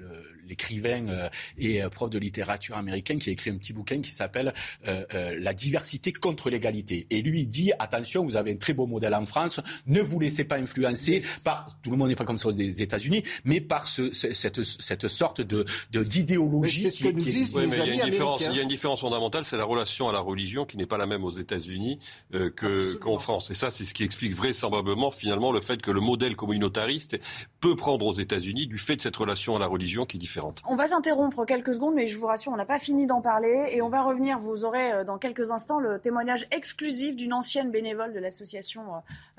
l'écrivain 0.48 1.08
euh, 1.08 1.30
et 1.58 1.84
euh, 1.84 1.90
prof 1.90 2.10
de 2.10 2.18
littérature 2.18 2.78
américain 2.78 3.18
qui 3.18 3.30
a 3.30 3.34
écrit 3.34 3.50
un 3.50 3.58
petit 3.58 3.74
bouquin 3.74 4.02
qui 4.02 4.12
s'appelle 4.12 4.54
euh, 4.88 5.36
La 5.40 5.54
diversité 5.54 6.12
contre 6.12 6.50
l'égalité. 6.50 7.08
Et 7.10 7.22
lui, 7.22 7.42
il 7.42 7.48
dit 7.48 7.72
attention, 7.80 8.24
vous 8.24 8.36
avez 8.36 8.52
un 8.52 8.58
très 8.58 8.74
beau 8.74 8.88
modèle 8.88 9.14
en 9.16 9.26
France, 9.26 9.60
ne 9.88 10.02
vous 10.02 10.20
laissez 10.20 10.44
pas 10.44 10.58
influencer 10.58 11.24
par, 11.44 11.68
tout 11.82 11.92
le 11.92 11.98
monde 11.98 12.10
n'est 12.10 12.16
pas 12.16 12.26
comme 12.26 12.38
ça 12.38 12.52
des 12.52 12.82
États-Unis, 12.82 13.24
mais 13.44 13.62
par 13.62 13.88
ce, 13.88 14.14
cette, 14.14 14.64
cette 14.64 15.08
sorte 15.08 15.42
de 15.42 15.66
d'idéologie. 15.92 16.82
C'est 16.84 16.92
ce 16.92 17.04
que 17.04 17.10
nous 17.10 17.24
disent 17.24 17.56
les 17.56 17.68
mais 17.68 17.78
il, 17.78 17.96
y 17.96 18.02
a 18.02 18.06
une 18.06 18.12
différence, 18.12 18.42
il 18.42 18.56
y 18.56 18.60
a 18.60 18.62
une 18.62 18.70
différence 18.70 19.02
fondamentale, 19.02 19.46
c'est 19.46 19.58
la 19.58 19.64
relation 19.64 20.10
à 20.10 20.14
la 20.14 20.20
religion 20.20 20.66
qui 20.66 20.78
n'est 20.78 20.86
pas 20.86 20.98
la 20.98 21.08
même 21.08 21.24
aux 21.24 21.34
États-Unis 21.34 22.00
que 22.32 22.96
qu'en 22.96 23.18
France. 23.18 23.50
Et 23.52 23.54
ça, 23.54 23.72
c'est 23.72 23.86
ce 23.86 23.94
qui 23.94 24.04
explique 24.04 24.34
vraisemblablement 24.34 25.12
finalement 25.12 25.52
le 25.52 25.62
fait 25.62 25.82
que 25.82 25.92
le 25.92 26.02
modèle 26.02 26.36
communautariste 26.36 27.18
peut 27.60 27.76
prendre 27.76 28.06
aux 28.06 28.14
États-Unis 28.14 28.68
du 28.68 28.78
fait 28.78 28.98
de 28.98 29.02
cette 29.02 29.16
relation 29.16 29.56
à 29.56 29.60
la 29.60 29.68
religion 29.68 30.06
qui 30.06 30.18
est 30.18 30.20
différente. 30.20 30.35
On 30.66 30.76
va 30.76 30.88
s'interrompre 30.88 31.46
quelques 31.46 31.74
secondes, 31.74 31.96
mais 31.96 32.08
je 32.08 32.18
vous 32.18 32.28
rassure, 32.28 32.52
on 32.52 32.56
n'a 32.56 32.66
pas 32.66 32.80
fini 32.80 33.06
d'en 33.06 33.22
parler. 33.22 33.70
Et 33.72 33.82
on 33.82 33.90
va 33.90 34.04
revenir, 34.04 34.40
vous 34.40 34.66
aurez 34.66 34.92
euh, 34.92 35.04
dans 35.04 35.18
quelques 35.18 35.52
instants 35.52 35.80
le 35.80 36.00
témoignage 36.00 36.48
exclusif 36.52 37.16
d'une 37.16 37.34
ancienne 37.34 37.72
bénévole 37.72 38.14
de 38.14 38.20
l'association 38.20 38.84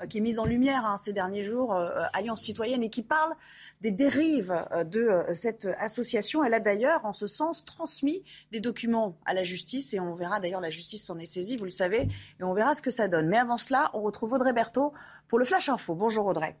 euh, 0.01 0.05
qui 0.07 0.17
est 0.17 0.21
mise 0.21 0.39
en 0.39 0.45
lumière 0.45 0.85
hein, 0.85 0.97
ces 0.97 1.13
derniers 1.13 1.43
jours, 1.43 1.73
euh, 1.73 2.03
Alliance 2.13 2.41
citoyenne, 2.41 2.83
et 2.83 2.89
qui 2.89 3.03
parle 3.03 3.33
des 3.81 3.91
dérives 3.91 4.53
de 4.85 5.25
cette 5.33 5.67
association. 5.79 6.43
Elle 6.43 6.53
a 6.53 6.59
d'ailleurs, 6.59 7.05
en 7.05 7.13
ce 7.13 7.27
sens, 7.27 7.65
transmis 7.65 8.23
des 8.51 8.59
documents 8.59 9.17
à 9.25 9.33
la 9.33 9.43
justice, 9.43 9.93
et 9.93 9.99
on 9.99 10.13
verra 10.13 10.39
d'ailleurs, 10.39 10.61
la 10.61 10.69
justice 10.69 11.05
s'en 11.05 11.17
est 11.17 11.25
saisie, 11.25 11.57
vous 11.57 11.65
le 11.65 11.71
savez, 11.71 12.07
et 12.39 12.43
on 12.43 12.53
verra 12.53 12.73
ce 12.73 12.81
que 12.81 12.91
ça 12.91 13.07
donne. 13.07 13.27
Mais 13.27 13.37
avant 13.37 13.57
cela, 13.57 13.91
on 13.93 14.01
retrouve 14.01 14.33
Audrey 14.33 14.53
Berthaud 14.53 14.93
pour 15.27 15.39
le 15.39 15.45
Flash 15.45 15.69
Info. 15.69 15.95
Bonjour 15.95 16.25
Audrey. 16.25 16.53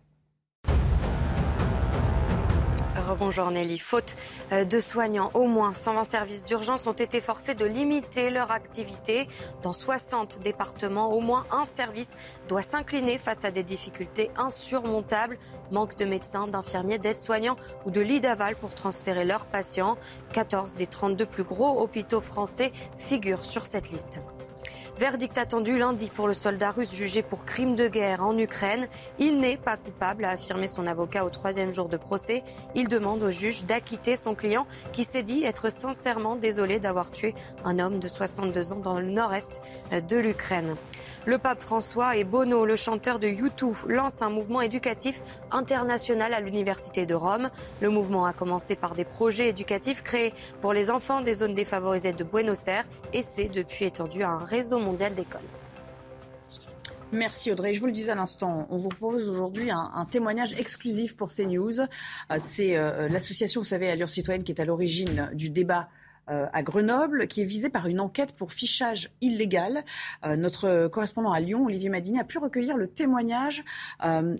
Bonjour 3.15 3.51
Nelly. 3.51 3.77
Faute 3.77 4.15
euh, 4.51 4.65
de 4.65 4.79
soignants, 4.79 5.31
au 5.33 5.47
moins 5.47 5.73
120 5.73 6.03
services 6.03 6.45
d'urgence 6.45 6.87
ont 6.87 6.93
été 6.93 7.21
forcés 7.21 7.55
de 7.55 7.63
limiter 7.63 8.29
leur 8.29 8.51
activité. 8.51 9.27
Dans 9.63 9.71
60 9.71 10.39
départements, 10.41 11.13
au 11.13 11.21
moins 11.21 11.45
un 11.51 11.63
service 11.63 12.09
doit 12.49 12.61
s'incliner 12.61 13.17
face 13.17 13.45
à 13.45 13.51
des 13.51 13.63
difficultés 13.63 14.29
insurmontables. 14.35 15.37
Manque 15.71 15.95
de 15.95 16.05
médecins, 16.05 16.47
d'infirmiers, 16.47 16.99
d'aides-soignants 16.99 17.55
ou 17.85 17.91
de 17.91 18.01
lits 18.01 18.21
d'aval 18.21 18.55
pour 18.57 18.75
transférer 18.75 19.23
leurs 19.23 19.45
patients. 19.45 19.97
14 20.33 20.75
des 20.75 20.87
32 20.87 21.25
plus 21.25 21.43
gros 21.43 21.81
hôpitaux 21.81 22.21
français 22.21 22.73
figurent 22.97 23.45
sur 23.45 23.65
cette 23.65 23.89
liste. 23.89 24.19
Verdict 24.99 25.37
attendu 25.37 25.77
lundi 25.77 26.09
pour 26.11 26.27
le 26.27 26.33
soldat 26.33 26.71
russe 26.71 26.91
jugé 26.91 27.21
pour 27.21 27.45
crime 27.45 27.75
de 27.75 27.87
guerre 27.87 28.25
en 28.25 28.35
Ukraine. 28.35 28.87
Il 29.19 29.37
n'est 29.37 29.55
pas 29.55 29.77
coupable, 29.77 30.25
a 30.25 30.31
affirmé 30.31 30.65
son 30.65 30.87
avocat 30.87 31.23
au 31.23 31.29
troisième 31.29 31.71
jour 31.71 31.87
de 31.87 31.97
procès. 31.97 32.43
Il 32.73 32.87
demande 32.87 33.21
au 33.21 33.29
juge 33.29 33.63
d'acquitter 33.65 34.15
son 34.15 34.33
client 34.33 34.65
qui 34.93 35.03
s'est 35.03 35.21
dit 35.21 35.43
être 35.43 35.71
sincèrement 35.71 36.35
désolé 36.35 36.79
d'avoir 36.79 37.11
tué 37.11 37.35
un 37.63 37.77
homme 37.77 37.99
de 37.99 38.07
62 38.07 38.73
ans 38.73 38.79
dans 38.79 38.99
le 38.99 39.05
nord-est 39.05 39.61
de 39.91 40.17
l'Ukraine. 40.17 40.75
Le 41.27 41.37
pape 41.37 41.61
François 41.61 42.15
et 42.15 42.23
Bono, 42.23 42.65
le 42.65 42.77
chanteur 42.77 43.19
de 43.19 43.27
U2, 43.27 43.87
lancent 43.89 44.21
un 44.21 44.29
mouvement 44.29 44.61
éducatif 44.61 45.21
international 45.51 46.33
à 46.33 46.39
l'Université 46.39 47.05
de 47.05 47.13
Rome. 47.13 47.49
Le 47.81 47.89
mouvement 47.89 48.25
a 48.25 48.33
commencé 48.33 48.75
par 48.75 48.95
des 48.95 49.03
projets 49.03 49.49
éducatifs 49.49 50.01
créés 50.01 50.33
pour 50.61 50.73
les 50.73 50.89
enfants 50.89 51.21
des 51.21 51.35
zones 51.35 51.53
défavorisées 51.53 52.13
de 52.13 52.23
Buenos 52.23 52.67
Aires 52.67 52.85
et 53.13 53.21
s'est 53.21 53.49
depuis 53.49 53.85
étendu 53.85 54.23
à 54.23 54.29
un 54.29 54.45
réseau 54.45 54.79
mondial 54.87 55.13
d'écoles. 55.13 55.41
Merci 57.13 57.51
Audrey. 57.51 57.73
Je 57.73 57.79
vous 57.79 57.85
le 57.85 57.91
disais 57.93 58.11
à 58.11 58.15
l'instant, 58.15 58.67
on 58.69 58.77
vous 58.77 58.89
propose 58.89 59.29
aujourd'hui 59.29 59.69
un, 59.71 60.05
témoignage 60.09 60.53
exclusif 60.53 61.15
pour 61.15 61.29
CNews. 61.29 61.79
Euh, 61.79 61.85
c'est 62.37 62.75
euh, 62.75 63.07
l'association, 63.07 63.61
vous 63.61 63.65
savez, 63.65 63.89
Allure 63.89 64.09
Citoyenne 64.09 64.43
qui 64.43 64.51
est 64.51 64.59
à 64.59 64.65
l'origine 64.65 65.29
du 65.33 65.49
débat 65.49 65.87
à 66.27 66.63
Grenoble 66.63 67.27
qui 67.27 67.41
est 67.41 67.45
visé 67.45 67.69
par 67.69 67.87
une 67.87 67.99
enquête 67.99 68.33
pour 68.33 68.51
fichage 68.51 69.09
illégal. 69.21 69.83
notre 70.25 70.87
correspondant 70.87 71.31
à 71.31 71.39
Lyon, 71.39 71.65
Olivier 71.65 71.89
Madini, 71.89 72.19
a 72.19 72.23
pu 72.23 72.37
recueillir 72.37 72.77
le 72.77 72.87
témoignage 72.87 73.63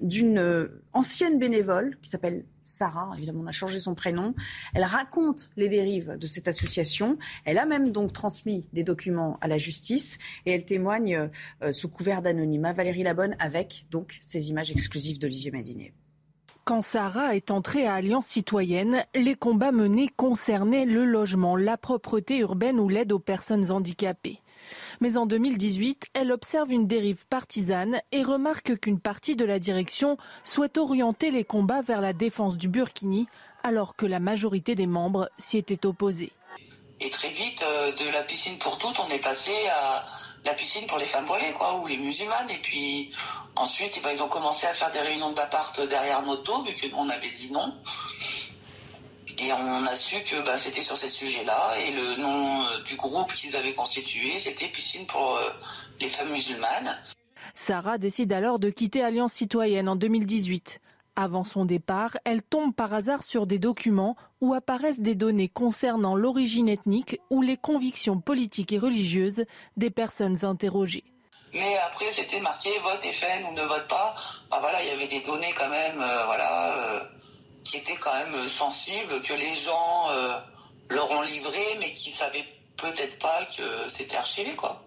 d'une 0.02 0.70
ancienne 0.94 1.40
bénévole 1.40 1.98
qui 2.02 2.10
s'appelle 2.10 2.44
Sarah, 2.68 3.12
évidemment 3.16 3.42
on 3.44 3.48
a 3.48 3.52
changé 3.52 3.80
son 3.80 3.96
prénom. 3.96 4.36
Elle 4.74 4.84
raconte 4.84 5.50
les 5.56 5.70
dérives 5.70 6.18
de 6.18 6.28
cette 6.28 6.48
association. 6.48 7.18
Elle 7.46 7.58
a 7.58 7.66
même 7.66 7.92
donc 7.92 8.14
transmis 8.14 8.68
des 8.74 8.84
documents 8.84 9.38
à 9.42 9.48
la 9.48 9.58
justice 9.58 10.20
et 10.46 10.52
elle 10.52 10.66
témoigne 10.66 11.30
euh, 11.64 11.72
sous 11.72 11.90
couvert 11.90 12.22
d'anonymat. 12.22 12.74
Valérie 12.74 13.04
Labonne 13.04 13.36
avec 13.40 13.86
donc 13.90 14.18
ces 14.22 14.50
images 14.50 14.72
exclusives 14.72 15.20
d'Olivier 15.20 15.52
Madinier. 15.52 15.94
Quand 16.68 16.82
Sarah 16.82 17.34
est 17.34 17.50
entrée 17.50 17.88
à 17.88 17.94
Alliance 17.94 18.26
citoyenne, 18.26 19.06
les 19.16 19.36
combats 19.36 19.72
menés 19.72 20.10
concernaient 20.18 20.84
le 20.84 21.06
logement, 21.06 21.56
la 21.56 21.78
propreté 21.78 22.40
urbaine 22.40 22.78
ou 22.78 22.90
l'aide 22.90 23.14
aux 23.14 23.20
personnes 23.20 23.72
handicapées. 23.72 24.42
Mais 25.00 25.16
en 25.16 25.26
2018, 25.28 26.08
elle 26.14 26.34
observe 26.34 26.74
une 26.74 26.86
dérive 26.86 27.26
partisane 27.28 28.02
et 28.12 28.22
remarque 28.22 28.78
qu'une 28.80 29.00
partie 29.00 29.38
de 29.38 29.46
la 29.46 29.60
direction 29.60 30.18
souhaite 30.44 30.78
orienter 30.78 31.32
les 31.32 31.46
combats 31.46 31.82
vers 31.82 32.02
la 32.02 32.12
défense 32.12 32.58
du 32.58 32.68
Burkini, 32.68 33.30
alors 33.64 33.96
que 33.96 34.06
la 34.06 34.20
majorité 34.20 34.76
des 34.76 34.88
membres 34.88 35.30
s'y 35.38 35.58
étaient 35.58 35.86
opposés. 35.86 36.34
Et 37.00 37.10
très 37.10 37.30
vite, 37.30 37.64
euh, 37.66 37.94
de 37.94 38.12
la 38.12 38.24
piscine 38.24 38.58
pour 38.60 38.78
toutes, 38.78 39.00
on 39.00 39.08
est 39.08 39.24
passé 39.24 39.54
à 39.72 40.04
la 40.48 40.54
piscine 40.54 40.88
pour 40.88 40.98
les 40.98 41.06
femmes 41.06 41.26
voilées, 41.26 41.52
quoi, 41.54 41.78
ou 41.80 41.88
les 41.88 41.98
musulmanes. 41.98 42.50
Et 42.50 42.58
puis 42.58 43.12
ensuite, 43.56 43.96
eh 43.98 44.00
ben, 44.00 44.12
ils 44.12 44.24
ont 44.24 44.30
commencé 44.30 44.66
à 44.66 44.74
faire 44.74 44.90
des 44.92 45.00
réunions 45.00 45.34
d'appart 45.34 45.80
derrière 45.88 46.22
notre 46.24 46.44
dos, 46.44 46.64
vu 46.64 46.74
qu'on 46.90 47.10
avait 47.10 47.30
dit 47.32 47.52
non. 47.52 47.74
Et 49.40 49.54
on 49.54 49.86
a 49.86 49.96
su 49.96 50.24
que 50.24 50.44
bah, 50.44 50.58
c'était 50.58 50.82
sur 50.82 50.98
ces 50.98 51.10
sujets-là. 51.10 51.78
Et 51.86 51.92
le 51.92 52.16
nom 52.16 52.62
euh, 52.62 52.82
du 52.84 52.96
groupe 52.96 53.32
qu'ils 53.34 53.56
avaient 53.56 53.74
constitué, 53.76 54.40
c'était 54.40 54.68
Piscine 54.68 55.06
pour 55.06 55.36
euh, 55.36 55.50
les 56.00 56.08
femmes 56.08 56.32
musulmanes. 56.32 56.98
Sarah 57.54 57.98
décide 57.98 58.32
alors 58.34 58.58
de 58.58 58.70
quitter 58.70 59.04
Alliance 59.04 59.34
citoyenne 59.34 59.90
en 59.90 59.96
2018. 59.96 60.80
Avant 61.20 61.44
son 61.44 61.66
départ, 61.66 62.16
elle 62.26 62.44
tombe 62.44 62.74
par 62.74 62.94
hasard 62.94 63.24
sur 63.24 63.48
des 63.48 63.58
documents 63.58 64.16
où 64.40 64.54
apparaissent 64.54 65.00
des 65.00 65.16
données 65.16 65.50
concernant 65.50 66.16
l'origine 66.16 66.70
ethnique 66.70 67.20
ou 67.32 67.42
les 67.42 67.58
convictions 67.58 68.22
politiques 68.22 68.72
et 68.72 68.78
religieuses 68.78 69.46
des 69.78 69.90
personnes 69.90 70.46
interrogées. 70.46 71.04
Mais 71.54 71.76
après, 71.86 72.14
c'était 72.14 72.40
marqué 72.40 72.70
vote 72.84 73.04
FN 73.04 73.46
ou 73.50 73.54
ne 73.54 73.64
vote 73.64 73.88
pas. 73.88 74.14
Voilà, 74.52 74.84
il 74.84 74.90
y 74.90 74.92
avait 74.92 75.08
des 75.08 75.22
données 75.22 75.54
quand 75.58 75.70
même, 75.70 76.00
euh, 76.00 76.26
voilà 76.26 77.10
qui 77.68 77.78
était 77.78 77.98
quand 77.98 78.14
même 78.14 78.34
euh, 78.34 78.48
sensible, 78.48 79.22
que 79.22 79.34
les 79.34 79.54
gens 79.54 80.10
euh, 80.10 80.40
leur 80.90 81.12
ont 81.12 81.22
livré, 81.22 81.78
mais 81.80 81.94
qui 81.94 82.12
savaient 82.12 82.46
peut-être 82.78 83.18
pas 83.20 83.44
que 83.46 83.90
c'était 83.90 84.16
archivé, 84.16 84.56
quoi. 84.56 84.84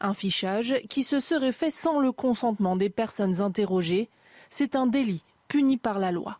Un 0.00 0.14
fichage 0.14 0.74
qui 0.88 1.02
se 1.02 1.20
serait 1.20 1.52
fait 1.52 1.70
sans 1.70 2.00
le 2.00 2.12
consentement 2.12 2.76
des 2.76 2.90
personnes 2.90 3.40
interrogées. 3.40 4.08
C'est 4.50 4.74
un 4.76 4.86
délit 4.86 5.22
puni 5.48 5.76
par 5.76 5.98
la 5.98 6.12
loi. 6.12 6.38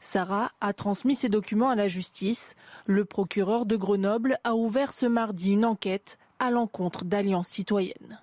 Sarah 0.00 0.52
a 0.60 0.72
transmis 0.72 1.14
ses 1.14 1.28
documents 1.28 1.70
à 1.70 1.74
la 1.74 1.88
justice. 1.88 2.54
Le 2.86 3.04
procureur 3.04 3.66
de 3.66 3.76
Grenoble 3.76 4.38
a 4.44 4.54
ouvert 4.54 4.92
ce 4.92 5.06
mardi 5.06 5.52
une 5.52 5.64
enquête 5.64 6.18
à 6.38 6.50
l'encontre 6.50 7.04
d'Alliance 7.04 7.48
citoyenne. 7.48 8.20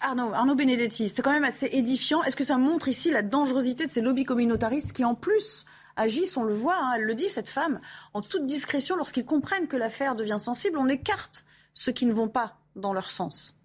Arnaud, 0.00 0.34
Arnaud 0.34 0.54
Benedetti, 0.54 1.08
c'est 1.08 1.22
quand 1.22 1.32
même 1.32 1.44
assez 1.44 1.66
édifiant. 1.72 2.22
Est-ce 2.24 2.36
que 2.36 2.44
ça 2.44 2.58
montre 2.58 2.88
ici 2.88 3.10
la 3.10 3.22
dangerosité 3.22 3.86
de 3.86 3.90
ces 3.90 4.02
lobbies 4.02 4.24
communautaristes 4.24 4.92
qui, 4.92 5.04
en 5.04 5.14
plus, 5.14 5.64
agissent, 5.96 6.36
on 6.36 6.44
le 6.44 6.52
voit, 6.52 6.76
hein, 6.76 6.92
elle 6.96 7.04
le 7.04 7.14
dit, 7.14 7.28
cette 7.28 7.48
femme, 7.48 7.80
en 8.12 8.20
toute 8.20 8.46
discrétion, 8.46 8.96
lorsqu'ils 8.96 9.24
comprennent 9.24 9.68
que 9.68 9.76
l'affaire 9.76 10.14
devient 10.14 10.38
sensible, 10.38 10.76
on 10.78 10.88
écarte 10.88 11.44
ceux 11.72 11.92
qui 11.92 12.06
ne 12.06 12.12
vont 12.12 12.28
pas 12.28 12.58
dans 12.76 12.92
leur 12.92 13.10
sens. 13.10 13.56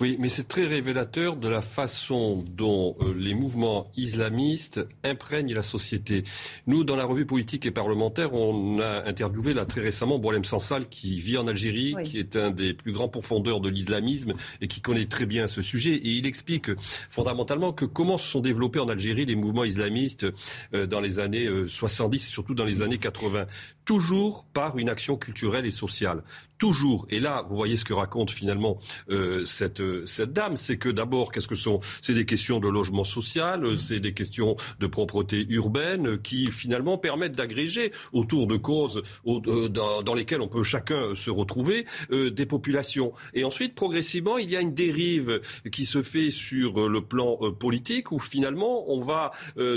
Oui, 0.00 0.16
mais 0.20 0.28
c'est 0.28 0.46
très 0.46 0.64
révélateur 0.64 1.34
de 1.34 1.48
la 1.48 1.60
façon 1.60 2.44
dont 2.56 2.94
euh, 3.00 3.12
les 3.16 3.34
mouvements 3.34 3.90
islamistes 3.96 4.86
imprègnent 5.02 5.52
la 5.52 5.62
société. 5.62 6.22
Nous, 6.68 6.84
dans 6.84 6.94
la 6.94 7.04
revue 7.04 7.26
politique 7.26 7.66
et 7.66 7.72
parlementaire, 7.72 8.32
on 8.32 8.78
a 8.78 9.08
interviewé 9.08 9.54
là 9.54 9.66
très 9.66 9.80
récemment 9.80 10.20
Boalem 10.20 10.44
Sansal, 10.44 10.88
qui 10.88 11.18
vit 11.18 11.36
en 11.36 11.48
Algérie, 11.48 11.96
qui 12.04 12.18
est 12.18 12.36
un 12.36 12.52
des 12.52 12.74
plus 12.74 12.92
grands 12.92 13.08
profondeurs 13.08 13.60
de 13.60 13.68
l'islamisme 13.68 14.34
et 14.60 14.68
qui 14.68 14.80
connaît 14.80 15.06
très 15.06 15.26
bien 15.26 15.48
ce 15.48 15.62
sujet. 15.62 15.94
Et 15.94 16.10
il 16.10 16.26
explique 16.28 16.70
fondamentalement 17.10 17.72
que 17.72 17.84
comment 17.84 18.18
se 18.18 18.30
sont 18.30 18.40
développés 18.40 18.78
en 18.78 18.88
Algérie 18.88 19.26
les 19.26 19.34
mouvements 19.34 19.64
islamistes 19.64 20.26
euh, 20.74 20.86
dans 20.86 21.00
les 21.00 21.18
années 21.18 21.48
70 21.66 22.16
euh, 22.16 22.28
et 22.28 22.30
surtout 22.30 22.54
dans 22.54 22.64
les 22.64 22.82
années 22.82 22.98
80. 22.98 23.46
Toujours 23.84 24.44
par 24.52 24.78
une 24.78 24.90
action 24.90 25.16
culturelle 25.16 25.66
et 25.66 25.72
sociale 25.72 26.22
toujours, 26.58 27.06
et 27.08 27.20
là, 27.20 27.44
vous 27.48 27.56
voyez 27.56 27.76
ce 27.76 27.84
que 27.84 27.94
raconte 27.94 28.30
finalement 28.30 28.76
euh, 29.10 29.46
cette, 29.58 29.82
cette 30.06 30.32
dame, 30.32 30.56
c'est 30.56 30.78
que 30.78 30.88
d'abord, 30.88 31.32
qu'est-ce 31.32 31.48
que 31.48 31.56
sont? 31.56 31.80
C'est 32.00 32.14
des 32.14 32.24
questions 32.24 32.60
de 32.60 32.68
logement 32.68 33.02
social, 33.02 33.64
euh, 33.64 33.76
c'est 33.76 33.98
des 33.98 34.14
questions 34.14 34.54
de 34.78 34.86
propreté 34.86 35.46
urbaine 35.48 36.18
qui 36.22 36.46
finalement 36.46 36.96
permettent 36.96 37.36
d'agréger 37.36 37.90
autour 38.12 38.46
de 38.46 38.56
causes 38.56 39.02
euh, 39.26 39.68
dans, 39.68 40.02
dans, 40.02 40.14
lesquelles 40.14 40.40
on 40.40 40.48
peut 40.48 40.62
chacun 40.62 41.14
se 41.14 41.30
retrouver 41.30 41.84
des 42.10 42.46
populations. 42.46 43.12
Et 43.34 43.44
ensuite, 43.44 43.74
progressivement, 43.74 44.38
il 44.38 44.50
y 44.50 44.56
a 44.56 44.60
une 44.60 44.74
dérive 44.74 45.40
qui 45.72 45.84
se 45.84 46.02
fait 46.02 46.30
sur 46.30 46.88
le 46.88 47.00
plan 47.00 47.36
politique 47.52 48.12
où 48.12 48.18
finalement, 48.18 48.90
on 48.90 49.00
va 49.00 49.30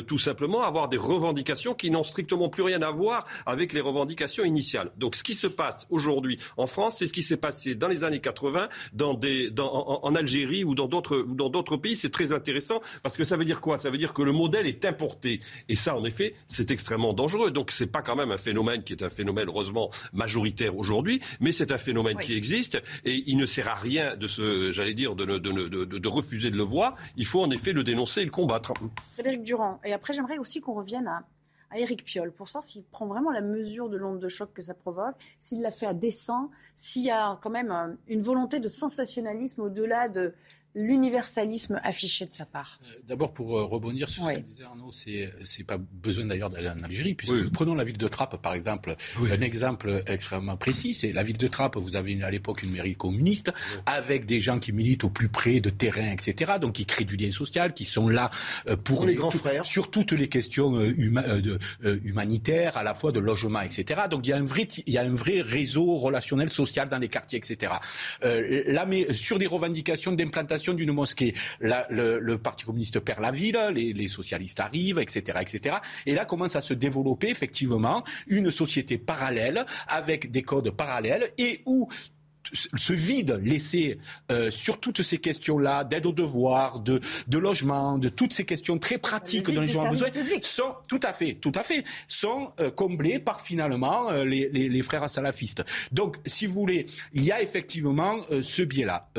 tout 0.07 0.17
simplement 0.17 0.61
avoir 0.61 0.89
des 0.89 0.97
revendications 0.97 1.73
qui 1.73 1.91
n'ont 1.91 2.03
strictement 2.03 2.49
plus 2.49 2.63
rien 2.63 2.81
à 2.81 2.91
voir 2.91 3.25
avec 3.45 3.73
les 3.73 3.81
revendications 3.81 4.43
initiales. 4.43 4.91
Donc, 4.97 5.15
ce 5.15 5.23
qui 5.23 5.35
se 5.35 5.47
passe 5.47 5.85
aujourd'hui 5.89 6.39
en 6.57 6.67
France, 6.67 6.97
c'est 6.99 7.07
ce 7.07 7.13
qui 7.13 7.23
s'est 7.23 7.37
passé 7.37 7.75
dans 7.75 7.87
les 7.87 8.03
années 8.03 8.21
80 8.21 8.69
dans 8.93 9.13
des, 9.13 9.49
en, 9.71 10.15
Algérie 10.15 10.63
ou 10.63 10.75
dans 10.75 10.87
d'autres, 10.87 11.77
pays. 11.77 11.95
C'est 11.95 12.09
très 12.09 12.31
intéressant 12.31 12.81
parce 13.03 13.17
que 13.17 13.23
ça 13.23 13.37
veut 13.37 13.45
dire 13.45 13.61
quoi? 13.61 13.77
Ça 13.77 13.89
veut 13.89 13.97
dire 13.97 14.13
que 14.13 14.21
le 14.21 14.31
modèle 14.31 14.67
est 14.67 14.85
importé. 14.85 15.39
Et 15.69 15.75
ça, 15.75 15.95
en 15.95 16.03
effet, 16.05 16.33
c'est 16.47 16.71
extrêmement 16.71 17.13
dangereux. 17.13 17.51
Donc, 17.51 17.71
c'est 17.71 17.87
pas 17.87 18.01
quand 18.01 18.15
même 18.15 18.31
un 18.31 18.37
phénomène 18.37 18.83
qui 18.83 18.93
est 18.93 19.03
un 19.03 19.09
phénomène 19.09 19.47
heureusement 19.47 19.89
majoritaire 20.13 20.77
aujourd'hui, 20.77 21.21
mais 21.39 21.51
c'est 21.51 21.71
un 21.71 21.77
phénomène 21.77 22.17
qui 22.17 22.33
existe 22.35 22.81
et 23.05 23.23
il 23.27 23.37
ne 23.37 23.45
sert 23.45 23.67
à 23.67 23.75
rien 23.75 24.15
de 24.15 24.27
se, 24.27 24.71
j'allais 24.71 24.93
dire, 24.93 25.15
de, 25.15 25.25
de, 25.25 25.37
de, 25.37 25.85
de, 25.85 26.07
refuser 26.07 26.51
de 26.51 26.57
le 26.57 26.63
voir. 26.63 26.95
Il 27.17 27.25
faut 27.25 27.41
en 27.41 27.49
effet 27.51 27.73
le 27.73 27.83
dénoncer 27.83 28.21
et 28.21 28.25
le 28.25 28.31
combattre. 28.31 28.73
Frédéric 29.13 29.43
Durand. 29.43 29.79
Et 29.85 29.93
après, 29.93 30.13
j'aimerais 30.13 30.37
aussi 30.37 30.61
qu'on 30.61 30.73
revienne 30.73 31.07
à 31.07 31.23
à 31.71 31.79
Éric 31.79 32.03
Piolle 32.03 32.31
pour 32.31 32.47
savoir 32.47 32.63
s'il 32.63 32.83
prend 32.83 33.07
vraiment 33.07 33.31
la 33.31 33.41
mesure 33.41 33.89
de 33.89 33.97
l'onde 33.97 34.19
de 34.19 34.27
choc 34.27 34.51
que 34.53 34.61
ça 34.61 34.73
provoque, 34.73 35.15
s'il 35.39 35.61
l'a 35.61 35.71
fait 35.71 35.85
à 35.85 35.93
dessein, 35.93 36.49
s'il 36.75 37.03
y 37.03 37.11
a 37.11 37.39
quand 37.41 37.49
même 37.49 37.71
euh, 37.71 37.93
une 38.07 38.21
volonté 38.21 38.59
de 38.59 38.67
sensationnalisme 38.67 39.61
au-delà 39.61 40.09
de 40.09 40.33
l'universalisme 40.75 41.79
affiché 41.83 42.25
de 42.25 42.33
sa 42.33 42.45
part 42.45 42.79
euh, 42.83 42.99
D'abord, 43.07 43.33
pour 43.33 43.57
euh, 43.57 43.65
rebondir 43.65 44.07
sur 44.07 44.25
ce 44.25 44.33
que 44.33 44.39
disait 44.39 44.63
Arnaud, 44.63 44.91
c'est, 44.91 45.31
c'est 45.43 45.63
pas 45.63 45.77
besoin 45.77 46.25
d'ailleurs 46.25 46.49
d'aller 46.49 46.69
en 46.69 46.83
Algérie, 46.83 47.13
puisque 47.13 47.51
prenons 47.51 47.75
la 47.75 47.83
ville 47.83 47.97
de 47.97 48.07
Trappes, 48.07 48.41
par 48.41 48.53
exemple, 48.53 48.95
un 49.19 49.41
exemple 49.41 50.03
extrêmement 50.07 50.57
précis, 50.57 50.93
c'est 50.93 51.11
la 51.11 51.23
ville 51.23 51.37
de 51.37 51.47
Trappes, 51.47 51.77
vous 51.77 51.95
avez 51.95 52.21
à 52.23 52.31
l'époque 52.31 52.63
une 52.63 52.71
mairie 52.71 52.95
communiste, 52.95 53.51
avec 53.85 54.25
des 54.25 54.39
gens 54.39 54.59
qui 54.59 54.71
militent 54.71 55.03
au 55.03 55.09
plus 55.09 55.29
près 55.29 55.59
de 55.59 55.69
terrain, 55.69 56.11
etc., 56.11 56.53
donc 56.59 56.73
qui 56.73 56.85
créent 56.85 57.05
du 57.05 57.17
lien 57.17 57.31
social, 57.31 57.73
qui 57.73 57.85
sont 57.85 58.07
là 58.07 58.29
euh, 58.67 58.75
pour, 58.75 59.05
les 59.05 59.15
grands 59.15 59.31
frères. 59.31 59.65
sur 59.65 59.89
toutes 59.89 60.11
les 60.11 60.29
questions 60.29 60.79
humanitaires, 60.81 62.77
à 62.77 62.83
la 62.83 62.93
fois 62.93 63.11
de 63.11 63.19
logement, 63.19 63.61
etc. 63.61 64.01
Donc 64.09 64.25
il 64.25 64.29
y 64.29 64.33
a 64.33 64.37
un 64.37 64.45
vrai, 64.45 64.67
il 64.85 64.93
y 64.93 64.97
a 64.97 65.01
un 65.01 65.13
vrai 65.13 65.41
réseau 65.41 65.97
relationnel 65.97 66.49
social 66.49 66.87
dans 66.89 66.99
les 66.99 67.09
quartiers, 67.09 67.39
etc. 67.39 67.73
là, 68.21 68.85
mais 68.85 69.13
sur 69.13 69.39
des 69.39 69.47
revendications 69.47 70.11
d'implantation 70.11 70.60
d'une 70.69 70.91
mosquée. 70.91 71.33
le, 71.59 72.35
Parti 72.37 72.65
communiste 72.65 72.99
perd 72.99 73.21
la 73.21 73.31
ville, 73.31 73.59
les, 73.73 73.93
les, 73.93 74.07
socialistes 74.07 74.59
arrivent, 74.59 74.99
etc., 74.99 75.39
etc. 75.41 75.77
Et 76.05 76.15
là 76.15 76.25
commence 76.25 76.55
à 76.55 76.61
se 76.61 76.73
développer 76.73 77.29
effectivement 77.29 78.03
une 78.27 78.51
société 78.51 78.97
parallèle 78.97 79.65
avec 79.87 80.31
des 80.31 80.41
codes 80.41 80.71
parallèles 80.71 81.33
et 81.37 81.61
où 81.65 81.87
ce 82.53 82.93
vide 82.93 83.39
laissé 83.43 83.99
euh, 84.31 84.51
sur 84.51 84.79
toutes 84.79 85.01
ces 85.01 85.17
questions-là, 85.17 85.83
d'aide 85.83 86.05
aux 86.05 86.11
devoirs, 86.11 86.79
de, 86.79 86.99
de 87.27 87.37
logement, 87.37 87.97
de 87.97 88.09
toutes 88.09 88.33
ces 88.33 88.45
questions 88.45 88.77
très 88.77 88.97
pratiques 88.97 89.49
dont 89.49 89.61
les 89.61 89.67
gens 89.67 89.85
ont 89.85 89.89
besoin, 89.89 90.09
sont 90.41 90.75
tout 90.87 90.99
à 91.03 91.13
fait, 91.13 91.35
tout 91.35 91.51
à 91.55 91.63
fait, 91.63 91.83
sont 92.07 92.51
euh, 92.59 92.71
comblés 92.71 93.19
par 93.19 93.41
finalement 93.41 94.09
euh, 94.09 94.25
les, 94.25 94.49
les, 94.49 94.69
les, 94.69 94.81
frères 94.81 95.09
salafistes. 95.09 95.63
Donc, 95.91 96.17
si 96.25 96.45
vous 96.45 96.53
voulez, 96.53 96.85
il 97.13 97.23
y 97.23 97.31
a 97.31 97.41
effectivement 97.41 98.17
ce 98.41 98.61
biais-là. 98.61 99.09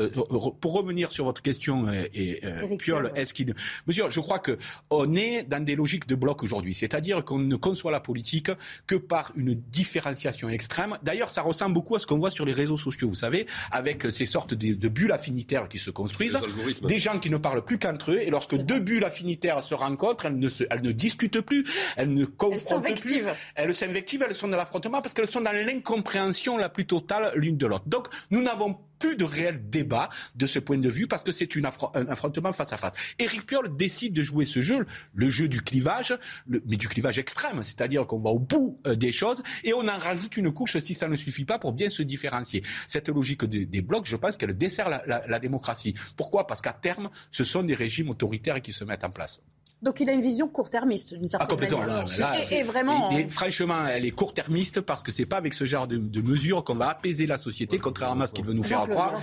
pour 0.61 0.73
revenir 0.73 1.11
sur 1.11 1.25
votre 1.25 1.41
question, 1.41 1.87
et, 2.13 2.41
Piol, 2.77 3.11
est-ce 3.15 3.33
qu'il, 3.33 3.53
Monsieur, 3.87 4.09
je 4.09 4.19
crois 4.19 4.39
que 4.39 4.57
on 4.89 5.15
est 5.15 5.43
dans 5.43 5.63
des 5.63 5.75
logiques 5.75 6.07
de 6.07 6.15
bloc 6.15 6.43
aujourd'hui, 6.43 6.73
c'est-à-dire 6.73 7.23
qu'on 7.23 7.39
ne 7.39 7.55
conçoit 7.55 7.91
la 7.91 7.99
politique 7.99 8.51
que 8.87 8.95
par 8.95 9.31
une 9.35 9.53
différenciation 9.53 10.49
extrême. 10.49 10.97
D'ailleurs, 11.03 11.29
ça 11.29 11.41
ressemble 11.41 11.73
beaucoup 11.73 11.95
à 11.95 11.99
ce 11.99 12.07
qu'on 12.07 12.17
voit 12.17 12.31
sur 12.31 12.45
les 12.45 12.53
réseaux 12.53 12.77
sociaux 12.77 12.93
vous 13.13 13.15
savez, 13.23 13.47
avec 13.71 14.03
ces 14.11 14.25
sortes 14.25 14.53
de, 14.53 14.73
de 14.73 14.87
bulles 14.87 15.11
affinitaires 15.11 15.67
qui 15.67 15.79
se 15.79 15.91
construisent, 15.91 16.37
des 16.83 16.99
gens 16.99 17.19
qui 17.19 17.29
ne 17.29 17.37
parlent 17.37 17.63
plus 17.63 17.79
qu'entre 17.79 18.11
eux, 18.11 18.19
et 18.19 18.29
lorsque 18.29 18.55
deux 18.55 18.79
bulles 18.79 19.05
affinitaires 19.05 19.63
se 19.63 19.73
rencontrent, 19.73 20.25
elles 20.25 20.37
ne, 20.37 20.49
se, 20.49 20.63
elles 20.69 20.81
ne 20.81 20.91
discutent 20.91 21.41
plus, 21.41 21.63
elles 21.95 22.13
ne 22.13 22.25
confrontent 22.25 22.99
plus, 22.99 23.23
elles 23.55 23.73
s'invectivent, 23.73 24.25
elles 24.27 24.35
sont 24.35 24.47
dans 24.47 24.57
l'affrontement 24.57 25.01
parce 25.01 25.13
qu'elles 25.13 25.29
sont 25.29 25.41
dans 25.41 25.55
l'incompréhension 25.55 26.57
la 26.57 26.69
plus 26.69 26.85
totale 26.85 27.31
l'une 27.35 27.57
de 27.57 27.65
l'autre. 27.65 27.85
Donc, 27.87 28.07
nous 28.31 28.41
n'avons 28.41 28.77
plus 29.03 29.17
de 29.17 29.25
réel 29.25 29.69
débat 29.69 30.09
de 30.35 30.45
ce 30.45 30.59
point 30.59 30.77
de 30.77 30.87
vue 30.87 31.07
parce 31.07 31.23
que 31.23 31.33
c'est 31.33 31.49
un 31.57 32.05
affrontement 32.07 32.53
face 32.53 32.71
à 32.71 32.77
face. 32.77 32.93
Éric 33.19 33.45
Piolle 33.45 33.75
décide 33.75 34.13
de 34.13 34.23
jouer 34.23 34.45
ce 34.45 34.61
jeu, 34.61 34.85
le 35.13 35.29
jeu 35.29 35.49
du 35.49 35.61
clivage, 35.61 36.17
mais 36.47 36.77
du 36.77 36.87
clivage 36.87 37.19
extrême, 37.19 37.63
c'est-à-dire 37.63 38.07
qu'on 38.07 38.21
va 38.21 38.29
au 38.29 38.39
bout 38.39 38.79
euh, 38.87 38.95
des 38.95 39.11
choses 39.11 39.43
et 39.65 39.73
on 39.73 39.85
en 39.89 39.97
rajoute 39.97 40.37
une 40.37 40.53
couche 40.53 40.77
si 40.77 40.93
ça 40.93 41.09
ne 41.09 41.17
suffit 41.17 41.43
pas 41.43 41.59
pour 41.59 41.73
bien 41.73 41.89
se 41.89 42.01
différencier. 42.01 42.63
Cette 42.87 43.09
logique 43.09 43.43
des, 43.43 43.81
blocs, 43.81 44.05
je 44.05 44.15
pense 44.15 44.37
qu'elle 44.37 44.55
dessert 44.55 44.89
la 45.05 45.39
démocratie. 45.39 45.93
Pourquoi? 46.15 46.47
Parce 46.47 46.61
qu'à 46.61 46.71
terme, 46.71 47.09
ce 47.29 47.43
sont 47.43 47.63
des 47.63 47.73
régimes 47.73 48.09
autoritaires 48.09 48.61
qui 48.61 48.71
se 48.71 48.85
mettent 48.85 49.03
en 49.03 49.09
place. 49.09 49.41
Donc 49.83 49.99
il 49.99 50.09
a 50.09 50.13
une 50.13 50.21
vision 50.21 50.47
court-termiste 50.47 51.13
d'une 51.13 51.27
certaine 51.27 51.57
ah, 51.59 51.77
manière. 51.77 52.51
et, 52.51 52.63
vraiment. 52.63 53.11
Et, 53.11 53.27
franchement, 53.27 53.85
elle 53.85 54.05
est 54.05 54.11
court-termiste 54.11 54.79
parce 54.79 55.03
que 55.03 55.11
c'est 55.11 55.25
pas 55.25 55.35
avec 55.35 55.53
ce 55.53 55.65
genre 55.65 55.87
de, 55.87 56.21
mesures 56.21 56.63
qu'on 56.63 56.75
va 56.75 56.87
apaiser 56.87 57.27
la 57.27 57.37
société, 57.37 57.79
contrairement 57.79 58.23
à 58.23 58.27
ce 58.27 58.31
qu'il 58.31 58.45
veut 58.45 58.53
nous 58.53 58.63
faire 58.63 58.87
croire. 58.87 59.21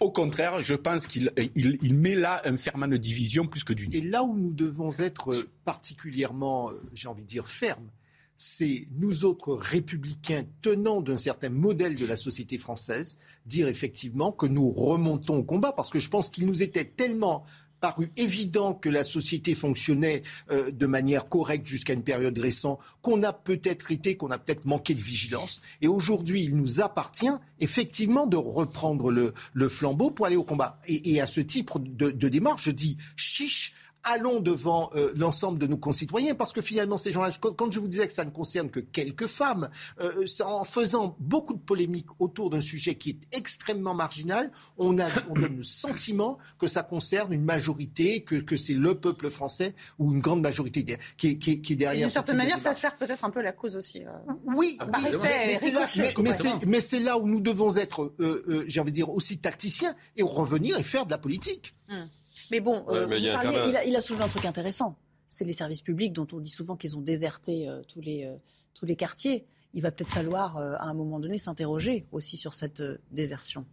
Au 0.00 0.10
contraire, 0.10 0.60
je 0.60 0.74
pense 0.74 1.06
qu'il 1.06 1.32
il, 1.54 1.94
met 1.94 2.16
là 2.16 2.42
un 2.44 2.56
ferment 2.56 2.88
de 2.88 2.96
division 2.96 3.46
plus 3.46 3.62
que 3.62 3.72
d'une. 3.72 3.94
Et 3.94 4.00
là 4.00 4.24
où 4.24 4.36
nous 4.36 4.52
devons 4.52 4.90
être 4.98 5.46
particulièrement, 5.64 6.70
euh, 6.70 6.82
j'ai 6.92 7.06
envie 7.06 7.22
de 7.22 7.28
dire, 7.28 7.46
fermes, 7.46 7.90
c'est 8.36 8.86
nous 8.98 9.24
autres 9.24 9.54
républicains 9.54 10.42
tenant 10.62 11.00
d'un 11.00 11.16
certain 11.16 11.48
modèle 11.48 11.94
de 11.94 12.04
la 12.04 12.16
société 12.16 12.58
française, 12.58 13.18
dire 13.46 13.68
effectivement 13.68 14.32
que 14.32 14.46
nous 14.46 14.68
remontons 14.72 15.36
au 15.36 15.44
combat, 15.44 15.70
parce 15.70 15.90
que 15.90 16.00
je 16.00 16.08
pense 16.08 16.28
qu'il 16.28 16.46
nous 16.46 16.60
était 16.60 16.84
tellement 16.84 17.44
paru 17.82 18.12
évident 18.16 18.74
que 18.74 18.88
la 18.88 19.02
société 19.02 19.54
fonctionnait 19.56 20.22
euh, 20.52 20.70
de 20.70 20.86
manière 20.86 21.28
correcte 21.28 21.66
jusqu'à 21.66 21.92
une 21.92 22.04
période 22.04 22.38
récente, 22.38 22.78
qu'on 23.02 23.24
a 23.24 23.32
peut-être 23.32 23.90
été, 23.90 24.16
qu'on 24.16 24.30
a 24.30 24.38
peut-être 24.38 24.64
manqué 24.64 24.94
de 24.94 25.02
vigilance. 25.02 25.60
Et 25.82 25.88
aujourd'hui, 25.88 26.44
il 26.44 26.56
nous 26.56 26.80
appartient 26.80 27.34
effectivement 27.58 28.26
de 28.26 28.36
reprendre 28.36 29.10
le, 29.10 29.68
flambeau 29.68 30.10
pour 30.10 30.26
aller 30.26 30.36
au 30.36 30.44
combat. 30.44 30.78
Et, 30.86 31.20
à 31.20 31.26
ce 31.26 31.40
type 31.40 31.70
de, 31.96 32.10
de 32.10 32.28
démarche, 32.28 32.64
je 32.64 32.70
dis 32.70 32.96
chiche 33.16 33.74
allons 34.04 34.40
devant 34.40 34.90
euh, 34.94 35.12
l'ensemble 35.16 35.58
de 35.58 35.66
nos 35.66 35.76
concitoyens, 35.76 36.34
parce 36.34 36.52
que 36.52 36.60
finalement, 36.60 36.98
ces 36.98 37.12
gens-là, 37.12 37.30
quand 37.40 37.70
je 37.72 37.78
vous 37.78 37.88
disais 37.88 38.06
que 38.06 38.12
ça 38.12 38.24
ne 38.24 38.30
concerne 38.30 38.70
que 38.70 38.80
quelques 38.80 39.26
femmes, 39.26 39.70
euh, 40.00 40.26
en 40.44 40.64
faisant 40.64 41.16
beaucoup 41.20 41.54
de 41.54 41.60
polémiques 41.60 42.08
autour 42.18 42.50
d'un 42.50 42.60
sujet 42.60 42.94
qui 42.96 43.10
est 43.10 43.36
extrêmement 43.36 43.94
marginal, 43.94 44.50
on, 44.78 44.98
a, 44.98 45.08
on 45.28 45.34
donne 45.34 45.56
le 45.56 45.62
sentiment 45.62 46.38
que 46.58 46.66
ça 46.66 46.82
concerne 46.82 47.32
une 47.32 47.44
majorité, 47.44 48.22
que, 48.22 48.36
que 48.36 48.56
c'est 48.56 48.74
le 48.74 48.94
peuple 48.94 49.30
français 49.30 49.74
ou 49.98 50.12
une 50.12 50.20
grande 50.20 50.42
majorité 50.42 50.84
qui 51.16 51.28
est, 51.28 51.38
qui 51.38 51.62
qui 51.62 51.72
est 51.72 51.76
derrière. 51.76 52.06
D'une 52.06 52.12
certaine 52.12 52.36
manière, 52.36 52.58
ça 52.58 52.74
sert 52.74 52.96
peut-être 52.96 53.24
un 53.24 53.30
peu 53.30 53.42
la 53.42 53.52
cause 53.52 53.76
aussi. 53.76 54.02
Euh, 54.04 54.32
oui, 54.44 54.78
mais, 56.66 56.80
c'est 56.80 57.00
là, 57.00 57.18
où 57.18 57.26
nous 57.26 57.40
devons 57.40 57.76
être, 57.76 58.14
j'ai 58.66 58.80
envie 58.80 58.90
de 58.90 58.96
dire, 58.96 59.08
aussi 59.10 59.38
tacticiens 59.38 59.94
et 60.16 60.22
revenir 60.22 60.78
et 60.78 60.82
faire 60.82 61.06
de 61.06 61.10
la 61.10 61.18
politique. 61.18 61.74
Hum. 61.88 62.08
Mais 62.52 62.60
bon, 62.60 62.84
euh, 62.90 63.08
il, 63.16 63.96
a, 63.96 64.00
soulevé 64.02 64.24
un 64.24 64.28
truc 64.28 64.44
intéressant. 64.44 64.94
C'est 65.30 65.46
les 65.46 65.54
services 65.54 65.80
publics 65.80 66.12
dont 66.12 66.26
on 66.34 66.38
dit 66.38 66.50
souvent 66.50 66.76
qu'ils 66.76 66.98
ont 66.98 67.00
déserté 67.00 67.66
euh, 67.66 67.80
tous, 67.88 68.02
les, 68.02 68.26
euh, 68.26 68.36
tous 68.74 68.84
les 68.84 68.94
quartiers. 68.94 69.46
Il 69.72 69.80
va 69.80 69.90
peut-être 69.90 70.10
falloir, 70.10 70.58
à 70.58 70.84
un 70.84 70.92
moment 70.92 71.18
donné, 71.18 71.38
s'interroger 71.38 72.04
aussi 72.12 72.36
sur 72.36 72.52
cette 72.52 72.82
désertion. 73.10 73.64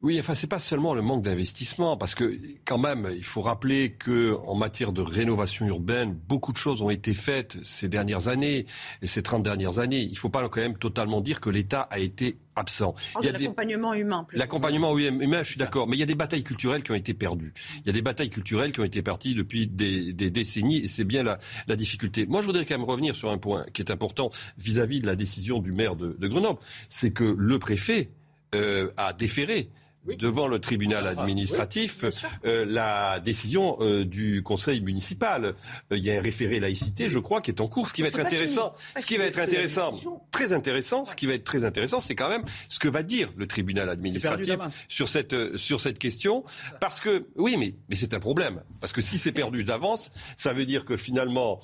Oui, 0.00 0.16
enfin, 0.20 0.36
c'est 0.36 0.46
pas 0.46 0.60
seulement 0.60 0.94
le 0.94 1.02
manque 1.02 1.24
d'investissement, 1.24 1.96
parce 1.96 2.14
que 2.14 2.38
quand 2.64 2.78
même, 2.78 3.10
il 3.16 3.24
faut 3.24 3.40
rappeler 3.40 3.94
que 3.98 4.36
en 4.46 4.54
matière 4.54 4.92
de 4.92 5.00
rénovation 5.00 5.66
urbaine, 5.66 6.16
beaucoup 6.28 6.52
de 6.52 6.56
choses 6.56 6.82
ont 6.82 6.90
été 6.90 7.14
faites 7.14 7.56
ces 7.64 7.88
dernières 7.88 8.28
années, 8.28 8.66
et 9.02 9.08
ces 9.08 9.24
30 9.24 9.42
dernières 9.42 9.80
années. 9.80 10.02
Il 10.02 10.12
ne 10.12 10.16
faut 10.16 10.28
pas 10.28 10.48
quand 10.48 10.60
même 10.60 10.78
totalement 10.78 11.20
dire 11.20 11.40
que 11.40 11.50
l'État 11.50 11.80
a 11.90 11.98
été 11.98 12.38
absent. 12.54 12.94
il 13.20 13.26
y 13.26 13.28
a 13.28 13.32
l'accompagnement 13.32 13.92
humain. 13.92 14.24
L'accompagnement 14.34 14.96
humain, 14.96 15.42
je 15.42 15.50
suis 15.50 15.58
d'accord, 15.58 15.88
mais 15.88 15.96
il 15.96 16.00
y 16.00 16.04
a 16.04 16.06
des 16.06 16.14
batailles 16.14 16.44
culturelles 16.44 16.84
qui 16.84 16.92
ont 16.92 16.96
été 16.96 17.12
perdues. 17.12 17.52
Il 17.80 17.86
y 17.88 17.90
a 17.90 17.92
des 17.92 18.02
batailles 18.02 18.30
culturelles 18.30 18.70
qui 18.70 18.78
ont 18.78 18.84
été 18.84 19.02
parties 19.02 19.34
depuis 19.34 19.66
des, 19.66 20.12
décennies, 20.12 20.76
et 20.76 20.86
c'est 20.86 21.02
bien 21.02 21.24
la, 21.24 21.74
difficulté. 21.74 22.24
Moi, 22.26 22.40
je 22.40 22.46
voudrais 22.46 22.64
quand 22.64 22.78
même 22.78 22.88
revenir 22.88 23.16
sur 23.16 23.30
un 23.30 23.38
point 23.38 23.66
qui 23.72 23.82
est 23.82 23.90
important 23.90 24.30
vis-à-vis 24.58 25.00
de 25.00 25.08
la 25.08 25.16
décision 25.16 25.58
du 25.58 25.72
maire 25.72 25.96
de, 25.96 26.16
Grenoble, 26.20 26.60
c'est 26.88 27.10
que 27.10 27.24
le 27.24 27.58
préfet 27.58 28.10
euh, 28.54 28.92
a 28.96 29.12
déféré 29.12 29.70
devant 30.16 30.46
le 30.46 30.58
tribunal 30.58 31.06
administratif 31.06 32.04
euh, 32.44 32.64
la 32.66 33.20
décision 33.20 33.76
euh, 33.80 34.04
du 34.04 34.42
conseil 34.42 34.80
municipal. 34.80 35.54
Euh, 35.92 35.96
il 35.96 36.04
y 36.04 36.10
a 36.10 36.18
un 36.18 36.22
référé 36.22 36.60
laïcité, 36.60 37.08
je 37.08 37.18
crois, 37.18 37.40
qui 37.40 37.50
est 37.50 37.60
en 37.60 37.66
cours. 37.66 37.88
Ce 37.88 37.94
qui 37.94 38.02
va 38.02 38.08
être 38.08 38.20
intéressant, 38.20 38.74
ce 38.96 39.06
qui 39.06 39.16
va 39.16 39.24
être 39.24 39.38
intéressant, 39.38 39.92
très 40.30 40.52
intéressant, 40.52 41.04
ce 41.04 41.14
qui 41.14 41.26
va 41.26 41.34
être 41.34 41.44
très 41.44 41.64
intéressant, 41.64 42.00
c'est 42.00 42.14
quand 42.14 42.28
même 42.28 42.42
ce 42.68 42.78
que 42.78 42.88
va 42.88 43.02
dire 43.02 43.32
le 43.36 43.46
tribunal 43.46 43.88
administratif 43.88 44.56
sur 44.88 45.08
cette 45.08 45.56
sur 45.56 45.80
cette 45.80 45.98
question, 45.98 46.44
parce 46.80 47.00
que 47.00 47.26
oui, 47.36 47.56
mais 47.58 47.74
mais 47.88 47.96
c'est 47.96 48.14
un 48.14 48.20
problème, 48.20 48.62
parce 48.80 48.92
que 48.92 49.00
si 49.00 49.18
c'est 49.18 49.32
perdu 49.32 49.64
d'avance, 49.64 50.10
ça 50.36 50.52
veut 50.52 50.66
dire 50.66 50.84
que 50.84 50.96
finalement, 50.96 51.60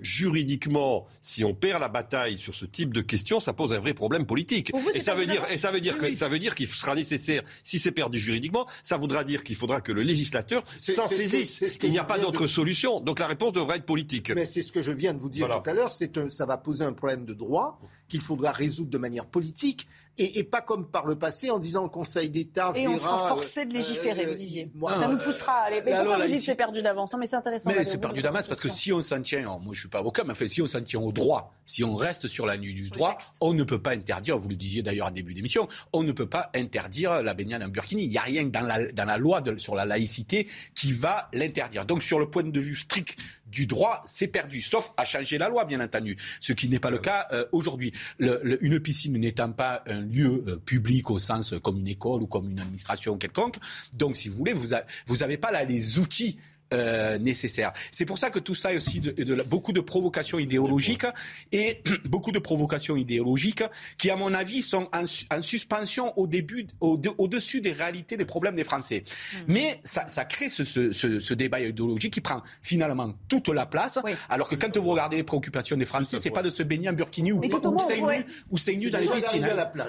juridiquement, 0.00 1.06
si 1.22 1.44
on 1.44 1.54
perd 1.54 1.80
la 1.80 1.88
bataille 1.88 2.38
sur 2.38 2.54
ce 2.54 2.66
type 2.66 2.92
de 2.92 3.00
questions, 3.00 3.40
ça 3.40 3.52
pose 3.52 3.72
un 3.72 3.78
vrai 3.78 3.94
problème 3.94 4.26
politique. 4.26 4.72
et 4.94 5.00
ça 5.00 5.14
veut 5.14 5.26
dire 5.26 5.44
et 5.50 5.56
ça 5.56 5.70
veut 5.70 5.80
dire 5.80 5.98
que 5.98 6.14
ça 6.14 6.28
veut 6.28 6.38
dire 6.38 6.54
qu'il 6.54 6.66
sera 6.66 6.94
nécessaire 6.94 7.42
si 7.62 7.78
c'est 7.78 7.90
perdu 7.90 8.18
juridiquement, 8.18 8.66
ça 8.82 8.96
voudra 8.96 9.24
dire 9.24 9.44
qu'il 9.44 9.56
faudra 9.56 9.80
que 9.80 9.92
le 9.92 10.02
législateur 10.02 10.64
s'en 10.78 11.06
saisisse. 11.06 11.78
Il 11.82 11.90
n'y 11.90 11.98
a 11.98 12.04
pas 12.04 12.18
d'autre 12.18 12.46
solution. 12.46 13.00
Donc 13.00 13.18
la 13.18 13.26
réponse 13.26 13.52
devrait 13.52 13.76
être 13.76 13.86
politique. 13.86 14.30
Mais 14.34 14.46
c'est 14.46 14.62
ce 14.62 14.72
que 14.72 14.82
je 14.82 14.92
viens 14.92 15.14
de 15.14 15.18
vous 15.18 15.30
dire 15.30 15.48
tout 15.48 15.70
à 15.70 15.74
l'heure. 15.74 15.92
Ça 15.92 16.46
va 16.46 16.58
poser 16.58 16.84
un 16.84 16.92
problème 16.92 17.24
de 17.24 17.34
droit 17.34 17.80
qu'il 18.08 18.20
faudra 18.20 18.52
résoudre 18.52 18.90
de 18.90 18.98
manière 18.98 19.26
politique 19.26 19.86
et, 20.18 20.44
pas 20.44 20.60
comme 20.60 20.86
par 20.86 21.06
le 21.06 21.16
passé 21.16 21.50
en 21.50 21.58
disant 21.58 21.82
le 21.82 21.88
Conseil 21.88 22.28
d'État 22.28 22.72
Et 22.74 22.86
on 22.86 22.98
sera 22.98 23.28
forcé 23.28 23.64
de 23.64 23.72
légiférer, 23.72 24.26
vous 24.26 24.34
disiez. 24.34 24.70
ça 24.96 25.08
nous 25.08 25.18
poussera 25.18 25.52
à 25.52 25.64
aller. 25.66 25.82
Mais 25.84 25.92
pourquoi 25.92 26.26
vous 26.26 26.32
dites 26.32 26.42
c'est 26.42 26.54
perdu 26.54 26.82
d'avance 26.82 27.12
Non, 27.12 27.18
mais 27.18 27.26
c'est 27.26 27.36
intéressant. 27.36 27.70
Mais 27.70 27.84
c'est 27.84 27.98
perdu 27.98 28.22
d'avance 28.22 28.46
parce 28.46 28.60
que 28.60 28.68
si 28.68 28.92
on 28.92 29.02
s'en 29.02 29.20
tient, 29.22 29.42
moi 29.58 29.72
je 29.72 29.80
suis 29.80 29.88
pas 29.88 29.98
avocat, 29.98 30.24
mais 30.26 30.34
fait, 30.34 30.48
si 30.48 30.60
on 30.60 30.66
s'en 30.66 30.82
tient 30.82 31.00
au 31.00 31.12
droit, 31.12 31.54
si 31.64 31.84
on 31.84 31.94
reste 31.94 32.28
sur 32.28 32.46
la 32.46 32.58
nuit 32.58 32.74
du 32.74 32.90
droit, 32.90 33.16
on 33.40 33.54
ne 33.54 33.64
peut 33.64 33.80
pas 33.80 33.92
interdire, 33.92 34.38
vous 34.38 34.48
le 34.48 34.56
disiez 34.56 34.82
d'ailleurs 34.82 35.08
en 35.08 35.12
début 35.12 35.34
d'émission, 35.34 35.68
on 35.92 36.02
ne 36.02 36.12
peut 36.12 36.28
pas 36.28 36.50
interdire 36.54 37.22
la 37.22 37.34
baignade 37.40 37.62
en 37.62 37.68
burkini. 37.68 38.04
Il 38.04 38.10
n'y 38.10 38.18
a 38.18 38.22
rien 38.22 38.44
dans 38.44 38.66
la, 38.66 38.92
dans 38.92 39.04
la 39.04 39.16
loi 39.16 39.42
sur 39.56 39.74
la 39.74 39.84
laïcité 39.84 40.46
qui 40.74 40.92
va 40.92 41.28
l'interdire. 41.32 41.84
Donc 41.86 42.02
sur 42.02 42.18
le 42.18 42.28
point 42.28 42.42
de 42.42 42.60
vue 42.60 42.76
strict 42.76 43.16
du 43.46 43.66
droit, 43.66 44.02
c'est 44.06 44.28
perdu, 44.28 44.62
sauf 44.62 44.92
à 44.96 45.04
changer 45.04 45.38
la 45.38 45.48
loi, 45.48 45.64
bien 45.64 45.80
entendu, 45.80 46.16
ce 46.40 46.52
qui 46.52 46.68
n'est 46.68 46.78
pas 46.78 46.90
le 46.90 46.98
cas 46.98 47.26
euh, 47.32 47.44
aujourd'hui. 47.52 47.92
une 48.18 48.78
piscine 48.80 49.18
n'étant 49.18 49.50
pas 49.52 49.82
un 49.86 50.02
lieu 50.02 50.44
euh, 50.46 50.56
public 50.56 51.10
au 51.10 51.18
sens 51.18 51.54
comme 51.62 51.78
une 51.78 51.88
école 51.88 52.22
ou 52.22 52.26
comme 52.26 52.48
une 52.50 52.60
administration 52.60 53.16
quelconque, 53.16 53.56
donc 53.94 54.16
si 54.16 54.28
vous 54.28 54.36
voulez, 54.36 54.52
vous 54.52 55.16
n'avez 55.16 55.36
pas 55.36 55.50
là 55.50 55.64
les 55.64 55.98
outils 55.98 56.38
euh, 56.72 57.18
nécessaire. 57.18 57.72
C'est 57.90 58.04
pour 58.04 58.18
ça 58.18 58.30
que 58.30 58.38
tout 58.38 58.54
ça 58.54 58.72
est 58.72 58.76
aussi 58.76 59.00
de, 59.00 59.10
de, 59.10 59.42
beaucoup 59.42 59.72
de 59.72 59.80
provocations 59.80 60.38
idéologiques 60.38 61.06
et 61.52 61.82
beaucoup 62.04 62.32
de 62.32 62.38
provocations 62.38 62.96
idéologiques 62.96 63.64
qui, 63.98 64.10
à 64.10 64.16
mon 64.16 64.32
avis, 64.34 64.62
sont 64.62 64.88
en, 64.92 65.04
en 65.30 65.42
suspension 65.42 66.16
au 66.18 66.26
début, 66.26 66.68
au-dessus 66.80 67.60
des 67.60 67.72
réalités 67.72 68.16
des 68.16 68.24
problèmes 68.24 68.54
des 68.54 68.64
Français. 68.64 69.02
Mmh. 69.02 69.38
Mais 69.48 69.80
ça, 69.84 70.06
ça 70.06 70.24
crée 70.24 70.48
ce, 70.48 70.64
ce, 70.64 70.92
ce, 70.92 71.34
débat 71.34 71.60
idéologique 71.60 72.12
qui 72.12 72.20
prend 72.20 72.42
finalement 72.62 73.12
toute 73.28 73.48
la 73.48 73.66
place, 73.66 73.98
alors 74.28 74.48
que 74.48 74.54
quand 74.54 74.76
vous 74.76 74.90
regardez 74.90 75.16
les 75.16 75.24
préoccupations 75.24 75.76
des 75.76 75.84
Français, 75.84 76.18
c'est 76.18 76.30
pas 76.30 76.42
de 76.42 76.50
se 76.50 76.62
baigner 76.62 76.88
en 76.88 76.92
burkini 76.92 77.32
ou, 77.32 77.40
ou 77.40 78.58
c'est 78.58 78.76
nu, 78.76 78.90
dans 78.90 78.98
les 78.98 79.08
piscines. 79.08 79.44
Hein. 79.44 79.88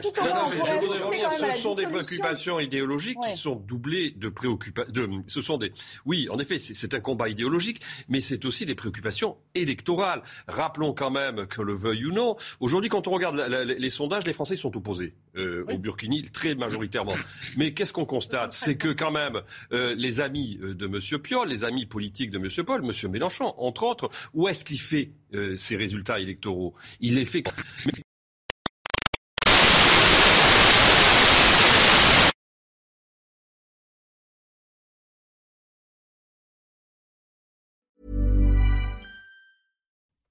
ce 1.56 1.62
sont 1.62 1.76
des 1.76 1.84
préoccupations 1.84 2.60
idéologiques 2.60 3.20
qui 3.24 3.38
sont 3.38 3.56
doublées 3.56 4.15
de 4.17 4.30
préoccupations. 4.30 5.24
Ce 5.28 5.41
sont 5.41 5.58
des, 5.58 5.72
oui, 6.06 6.28
en 6.30 6.39
effet, 6.39 6.58
c'est 6.74 6.94
un 6.94 7.00
combat 7.00 7.30
idéologique, 7.30 7.82
mais 8.10 8.22
c'est 8.22 8.46
aussi 8.46 8.66
des 8.66 8.76
préoccupations 8.76 9.38
électorales. 9.56 10.22
Rappelons 10.48 10.94
quand 10.94 11.12
même 11.12 11.46
que 11.48 11.62
le 11.62 11.74
veuille 11.74 12.06
ou 12.06 12.12
non, 12.12 12.36
aujourd'hui, 12.60 12.90
quand 12.90 13.08
on 13.08 13.12
regarde 13.12 13.38
les 13.38 13.90
sondages, 13.90 14.26
les 14.26 14.34
Français 14.34 14.56
sont 14.56 14.76
opposés 14.76 15.14
euh, 15.38 15.64
au 15.70 15.78
Burkini 15.78 16.24
très 16.24 16.56
majoritairement. 16.56 17.16
Mais 17.58 17.74
qu'est-ce 17.74 17.94
qu'on 17.94 18.06
constate? 18.06 18.54
C'est 18.54 18.78
que 18.78 18.90
quand 18.90 19.12
même, 19.12 19.42
euh, 19.72 19.96
les 19.96 20.22
amis 20.22 20.60
euh, 20.62 20.74
de 20.74 20.86
M. 20.86 21.20
Piolle, 21.22 21.50
les 21.50 21.64
amis 21.64 21.86
politiques 21.86 22.32
de 22.32 22.38
M. 22.38 22.66
Paul, 22.66 22.84
M. 22.84 23.12
Mélenchon, 23.12 23.54
entre 23.58 23.84
autres, 23.84 24.10
où 24.34 24.48
est-ce 24.48 24.64
qu'il 24.64 24.80
fait 24.80 25.12
ces 25.56 25.78
résultats 25.78 26.20
électoraux? 26.20 26.74
Il 27.00 27.16
les 27.16 27.24
fait. 27.24 27.44